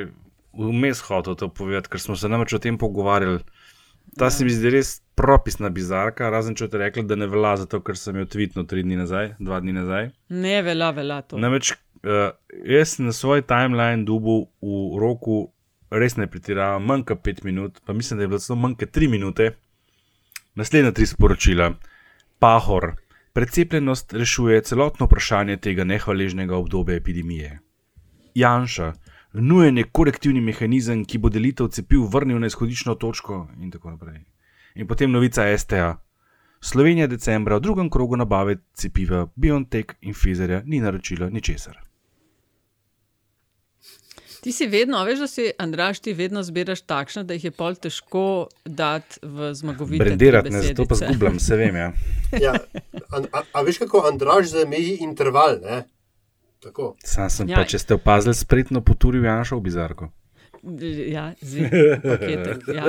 [0.58, 3.38] vmes hotel to povedati, ker smo se namreč o tem pogovarjali.
[4.18, 4.30] Ta ja.
[4.30, 7.96] se mi zdi res propisna bizarka, razen če te rekli, da ne velja zato, ker
[7.96, 10.10] sem jo tvitnil tri dni nazaj, dva dni nazaj.
[10.34, 11.38] Ne velja, velja to.
[11.40, 12.30] Namreč uh,
[12.64, 15.52] jaz na svoj timeline dubu v roku,
[15.90, 18.90] res ne pretiravam, manj kot pet minut, pa mislim, da je bilo celo manj kot
[18.90, 19.52] tri minute.
[20.54, 21.72] Naslednja tri sporočila.
[22.38, 22.96] Pahor.
[23.32, 27.58] Precepljenost rešuje celotno vprašanje tega nehvaležnega obdobja epidemije.
[28.34, 28.92] Janša.
[29.32, 34.20] Nujen je korektivni mehanizem, ki bo delitev cepiv vrnil na izhodiščno točko, in tako naprej.
[34.74, 35.96] In potem novica STA.
[36.60, 41.80] Slovenija decembra v drugem krogu nabave cepiva BioNTech in Pfizerja ni naročila ničesar.
[44.42, 47.76] Ti si vedno, veš, da si, Andraš, ti vedno zbiraš takšne, da jih je pol
[47.78, 50.04] težko dati v zmagovite.
[50.04, 51.76] Brendirati, ne, zato pa zgubljam, se vem.
[51.76, 51.92] Ja.
[52.40, 52.54] Ja,
[53.10, 55.60] a, a, a veš, kako Andraš zameji interval?
[55.62, 55.84] Ne?
[56.62, 56.96] Tako.
[57.04, 57.60] Sam sem ja.
[57.60, 60.10] pa, če ste opazili, spretno poturil Janša v bizarko.
[60.62, 61.70] Ja, zvi,
[62.02, 62.54] pakete.
[62.74, 62.84] Ja.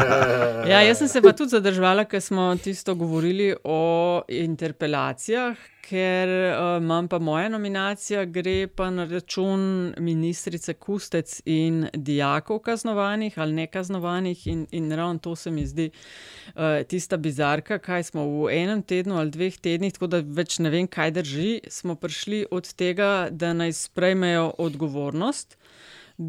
[0.72, 6.78] ja, jaz sem se pa tudi zadržala, ker smo tisto govorili o interpelacijah, ker uh,
[6.80, 14.46] imam pa moja nominacija, gre pa na račun ministrice Kustec in dijakov kaznovanih ali nekaznovanih,
[14.46, 19.20] in, in ravno to se mi zdi uh, tista bizarka, kaj smo v enem tednu
[19.20, 23.52] ali dveh tednih, tako da več ne vem, kaj drži, smo prišli od tega, da
[23.52, 25.58] naj sprejmejo odgovornost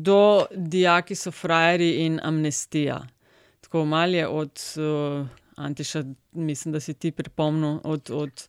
[0.02, 3.02] do dijaki so frajeri in amnestija.
[3.62, 8.48] Tako malo je od uh, Antiša, mislim, da si ti pripomnil, od, od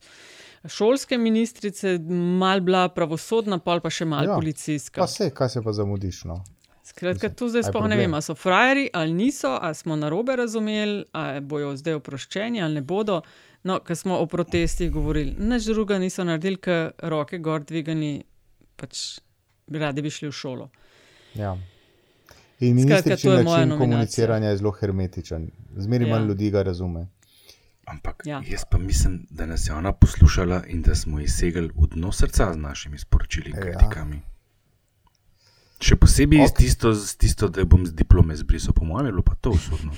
[0.68, 1.98] šolske ministrice,
[2.38, 5.00] mal bila pravosodna, pol pa še mal ja, policijska.
[5.00, 6.24] Pa se, kaj se pa zamudiš?
[6.24, 6.40] No?
[6.84, 11.04] Skratka, tu zdaj sploh ne vem, ali so frajeri ali niso, ali smo narobe razumeli,
[11.12, 13.22] ali bojo zdaj oproščeni ali ne bodo.
[13.64, 18.18] No, ker smo o protestih govorili, nič druga niso naredili, ker roke gor dvigani,
[18.76, 19.20] pač
[19.72, 20.68] radi bi šli v šolo.
[21.34, 21.58] Ja.
[22.60, 26.16] In ministrični način komuniciranja je zelo hermetičen, zmeraj ja.
[26.16, 27.06] manj ljudi ga razume.
[27.84, 28.42] Ampak ja.
[28.48, 32.12] jaz pa mislim, da nas je ona poslušala in da smo ji segli v dno
[32.12, 33.62] srca z našimi sporočili in ja.
[33.62, 34.16] kritikami.
[34.16, 34.22] Ja.
[35.84, 36.56] Še posebej okay.
[36.56, 39.92] tisto, tisto, da bom z diplome zbrisal, po mojem, je bilo pa to usodno.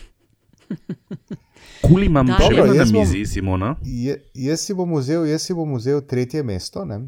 [1.84, 3.76] Kuli imam še vedno na mizi, Simona.
[3.84, 6.84] Je, jaz, si vzel, jaz si bom vzel tretje mesto.
[6.84, 7.04] Ne?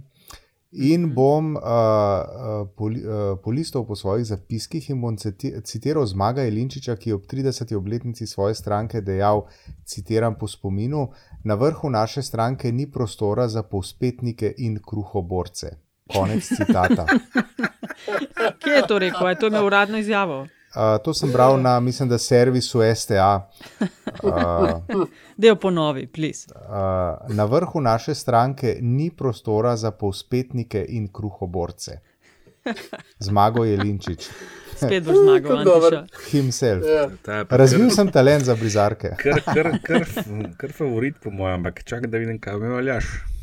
[0.71, 1.15] In mhm.
[1.15, 5.17] bom uh, uh, poli, uh, polistal po svojih zapiskih in bom
[5.65, 7.75] citiral Zmaga Jelinčiča, ki je ob 30.
[7.77, 9.47] obletnici svoje stranke dejal:
[9.85, 11.09] Citiram po spominu,
[11.45, 15.77] na vrhu naše stranke ni prostora za povspetnike in kruhoborce.
[16.13, 17.07] Konec citata.
[18.61, 19.29] Kje je to rekel?
[19.29, 20.47] Je to imel uradno izjavo?
[20.69, 23.51] Uh, to sem bral na, mislim, da servisu STA.
[24.23, 25.07] Uh,
[25.37, 26.47] Del ponovi, plis.
[26.47, 31.99] Uh, na vrhu naše stranke ni prostora za povspetnike in kruhoborce.
[33.19, 34.29] Zmago je Linčič.
[34.77, 36.85] Spet bo zmagal, himself.
[36.85, 37.47] Yeah.
[37.51, 39.17] Razvil sem talent za blizarke.
[39.19, 40.07] Kar, kar, kar,
[40.57, 43.38] kar favorit, po mojem, ampak čakaj, da vidim, kaj mi valjaš.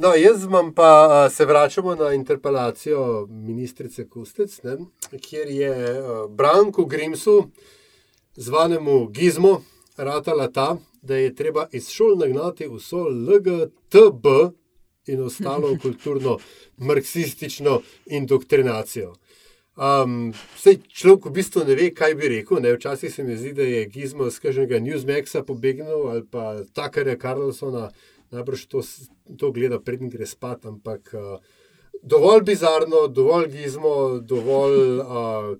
[0.00, 4.76] No, jaz vam pa se vračamo na interpelacijo ministrice Kustec, ne,
[5.20, 7.48] kjer je Branko Grimsu,
[8.36, 9.62] zvanemu Gizmo,
[9.96, 14.26] ratala ta, da je treba iz šol nagnati vso LGTB
[15.06, 16.38] in ostalo kulturno
[16.76, 19.14] marksistično indoktrinacijo.
[19.76, 22.60] Um, Sej človek v bistvu ne ve, kaj bi rekel.
[22.62, 22.72] Ne?
[22.74, 27.90] Včasih se mi zdi, da je Gizmo z kažnega Newsmaxa pobegnil ali pa Takarja Karlsona
[28.30, 28.82] najbrž to,
[29.38, 31.38] to gleda, prednji gre spat, ampak uh,
[32.02, 35.06] dovolj bizarno, dovolj gizmo, dovolj uh,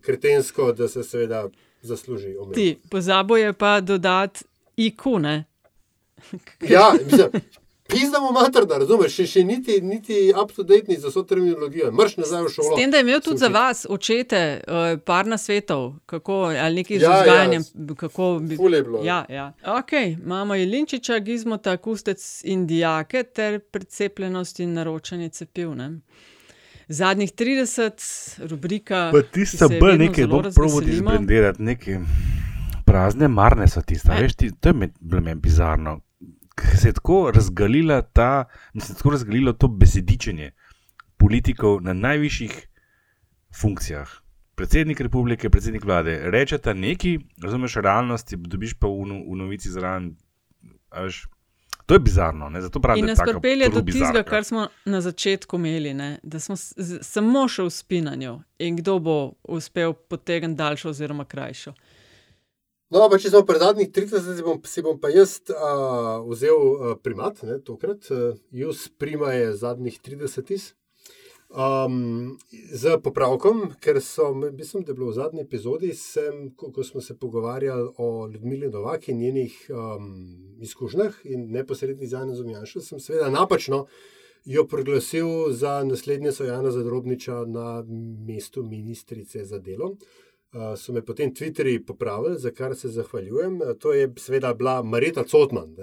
[0.00, 1.48] kretensko, da se seveda
[1.82, 2.34] zasluži.
[2.54, 4.44] Ti, pozabo je pa dodati
[4.76, 5.44] ikone.
[6.74, 7.28] ja, mislim.
[7.93, 12.51] Pizdamo mater, da razumeš, še, še niti, niti up-to-date za vso terminologijo, mrš nazaj v
[12.53, 12.74] šolo.
[12.74, 16.82] S tem, da je imel tudi za vas očete, uh, par na svetov, kako, ali
[16.82, 19.01] neki ja, žganjem, ja, kako bi bilo.
[19.05, 19.47] Ja, ja.
[19.78, 25.72] Ok, imamo Jelinčiča, Gizmota, Kustec in Dijake ter precepljenost in naročanje cepiv.
[25.78, 25.89] Ne?
[26.89, 29.09] Zadnjih 30, rubrika.
[29.16, 32.03] Pa tiste B, nekaj bo provodi zbrendirati, neke
[32.84, 35.97] prazne marne so tiste, veš, ti, to je bilo meni bizarno
[36.76, 38.44] se je tako razgalila ta,
[38.74, 40.52] mislim, tako razgalilo to besedičenje
[41.16, 42.68] politikov na najvišjih
[43.61, 44.09] funkcijah.
[44.54, 50.16] Predsednik republike, predsednik vlade, rečete nekaj, razumeš realnosti, dobiš pa v, v novici zraven.
[51.86, 52.48] To je bizarno.
[52.48, 52.61] Ne?
[52.61, 56.18] Zato pravim, In nas pripelje do tistega, kar smo na začetku imeli, ne?
[56.22, 56.56] da smo
[57.02, 59.16] samo še v spinanju in kdo bo
[59.48, 61.72] uspel potegniti daljšo oziroma krajšo.
[62.89, 66.57] No, pa če smo pred zadnjih 30, si bom, si bom pa jaz uh, vzel
[66.57, 68.09] uh, primat, ne, tokrat.
[68.09, 70.72] Uh, jaz prima je zadnjih 30.
[71.49, 72.39] Um,
[72.72, 77.01] z popravkom, ker so, mislim, da je bilo v zadnji epizodi, sem, ko, ko smo
[77.05, 80.09] se pogovarjali o Ljudmili Novaki in njenih um,
[80.64, 83.84] izkušnjah in neposredni za Jana Zomjanša, sem seveda napačno
[84.49, 87.84] jo proglasil za naslednje Sojana Zadrobniča na
[88.28, 89.97] mestu ministrice za delo.
[90.76, 93.61] So me potem Twitterji popravili, za kar se zahvaljujem.
[93.78, 95.76] To je seveda bila Marita Cotman,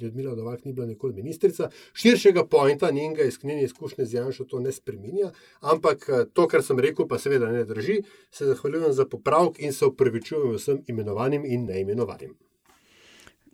[0.00, 1.70] Ljudmila Dovak ni bila nikoli ministrica.
[1.92, 7.08] Širšega pojma njenega izknjenja izkušnje z Janšo to ne spreminja, ampak to, kar sem rekel,
[7.08, 8.02] pa seveda ne drži.
[8.30, 12.36] Se zahvaljujem za popravek in se upravičujem vsem imenovanim in neimenovanim.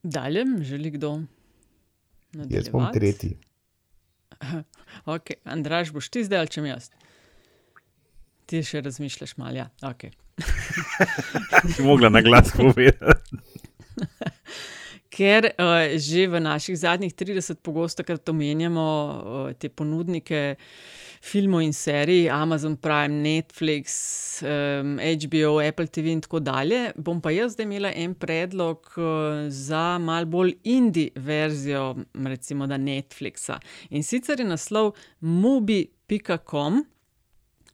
[0.02, 1.20] Dalje, želi kdo?
[2.48, 3.36] Jaz bom tretji.
[5.14, 6.90] ok, Andraš, boš ti zdaj ali če mi jaz?
[8.50, 9.62] Ti še razmišljaš, malo.
[9.62, 9.68] Ja.
[9.86, 10.10] Okay.
[11.76, 13.38] Ti mogla na glas povedati.
[15.14, 20.56] Ker uh, že v naših zadnjih 30 pogosto krat omenjamo uh, te ponudnike
[21.20, 23.90] filmov in serij, Amazon Prime, Netflix,
[24.42, 29.50] um, HBO, Apple TV in tako dalje, bom pa jaz zdaj imela en predlog uh,
[29.52, 33.58] za mal bolj indie verzijo, recimo da Netflixa.
[33.90, 36.80] In sicer je naslov mubi.com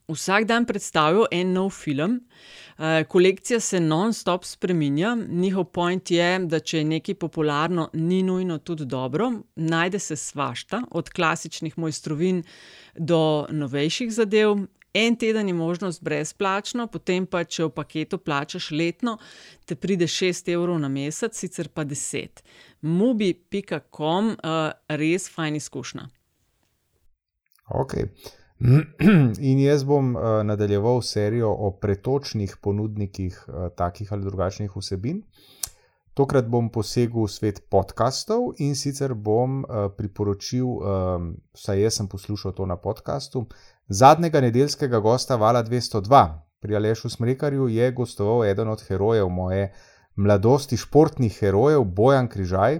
[0.07, 2.19] vsak dan predstavijo en nov film,
[2.77, 5.17] uh, kolekcija se non-stop spremenja.
[5.27, 9.31] Njihov point je, da če je nekaj popularno, ni nujno tudi dobro.
[9.55, 12.43] Najde se svašta, od klasičnih mojstrovin
[12.95, 14.55] do novejših zadev.
[14.93, 19.17] En teden je možnost brezplačno, potem pa, če v paketu plačaš letno,
[19.65, 22.41] te pride 6 evrov na mesec, sicer pa 10.
[22.81, 26.07] Mubi.com, uh, res fajn izkušnja.
[27.67, 28.07] Okay.
[29.49, 35.21] In jaz bom uh, nadaljeval serijo o pretočnih ponudnikih uh, takih ali drugačnih vsebin.
[36.17, 42.07] Tokrat bom posegel v svet podkastov in sicer bom uh, priporočil, um, vsaj jaz sem
[42.09, 43.45] poslušal to na podkastu,
[43.89, 46.25] zadnjega nedeljskega gosta Vala 202.
[46.59, 49.69] Pri Alešu Smrekarju je gostoval eden od herojev moje
[50.15, 52.79] mladosti, športnih herojev, Bojan Križaj.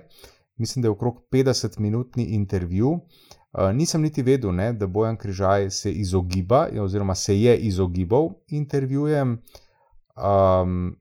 [0.57, 2.89] Mislim, da je okrog 50-minutni intervju.
[2.89, 3.36] Uh,
[3.73, 9.41] nisem niti vedel, ne, da Bojan Križaj se izogiba, oziroma se je izogibal intervjujem.
[10.17, 10.95] Um,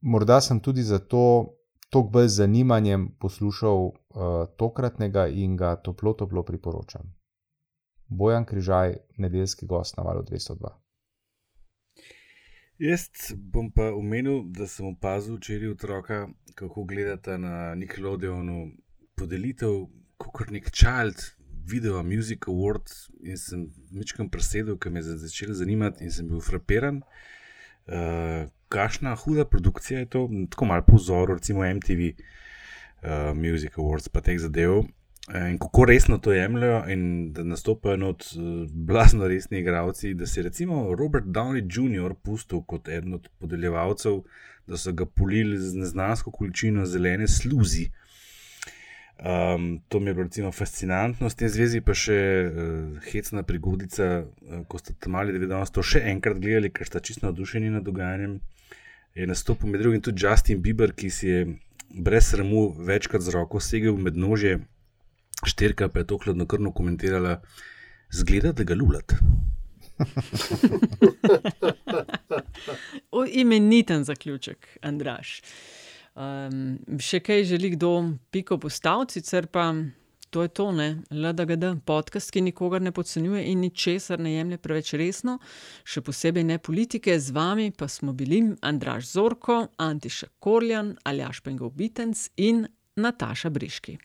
[0.00, 1.54] morda sem tudi zato
[1.90, 3.94] toliko bolj z zanimanjem poslušal uh,
[4.56, 7.14] tokratnega in ga toplo, toplo priporočam.
[8.08, 10.68] Bojan Križaj, nedeljski gost na valu 202.
[12.78, 13.02] Jaz
[13.36, 18.70] bom pa omenil, da sem opazil včeraj otroka, kako gledata na Nickelodeonu
[19.14, 19.70] podelitev,
[20.30, 21.18] kot nek child,
[21.66, 22.90] video, music award.
[23.22, 27.02] In sem večkrat presedel, ker me je začel zanimati in sem bil frapiran.
[27.82, 32.12] Uh, kakšna huda produkcija je to, tako malo po vzoru, recimo MTV
[33.02, 34.84] uh, Music Awards, pa teh zadev.
[35.30, 40.40] In kako resno to jemljajo, in da nastopajo od uh, blazno resni igravci, da se
[40.40, 42.14] je recimo Robert Downey Jr.
[42.14, 44.22] pustil kot eden od podeljevalcev,
[44.66, 47.90] da so ga polili z neznansko količino zelene sluzi.
[49.22, 54.26] Um, to mi je bilo recimo fascinantno, s tem zvezi pa še uh, hecna prigodica,
[54.26, 57.28] uh, ko ste tam mali, da bi danes to še enkrat gledali, ker ste čisto
[57.28, 58.40] navdušeni nad dogajanjem
[59.14, 61.56] je nastopil med drugim tudi Justin Bieber, ki si je
[61.90, 64.58] brez sramu večkrat z roko segel med nože,
[65.46, 67.40] šterka pa je to hladno krno komentirala,
[68.12, 69.12] zgleda, da ga lulat.
[73.42, 75.42] Imeniten zaključek, Andraš.
[76.12, 79.70] Um, še kaj želi kdo piko postaviti, sicer pa
[80.32, 84.94] to je to, ne, LDGD, podcast, ki nikogar ne podcenjuje in ničesar ne jemlje preveč
[84.96, 85.38] resno,
[85.84, 91.76] še posebej ne politike, z vami pa smo bili Andraš Zorko, Antiša Korjan, Aljaš Pengov
[91.76, 92.64] Bitens in
[92.96, 93.98] Nataša Briški.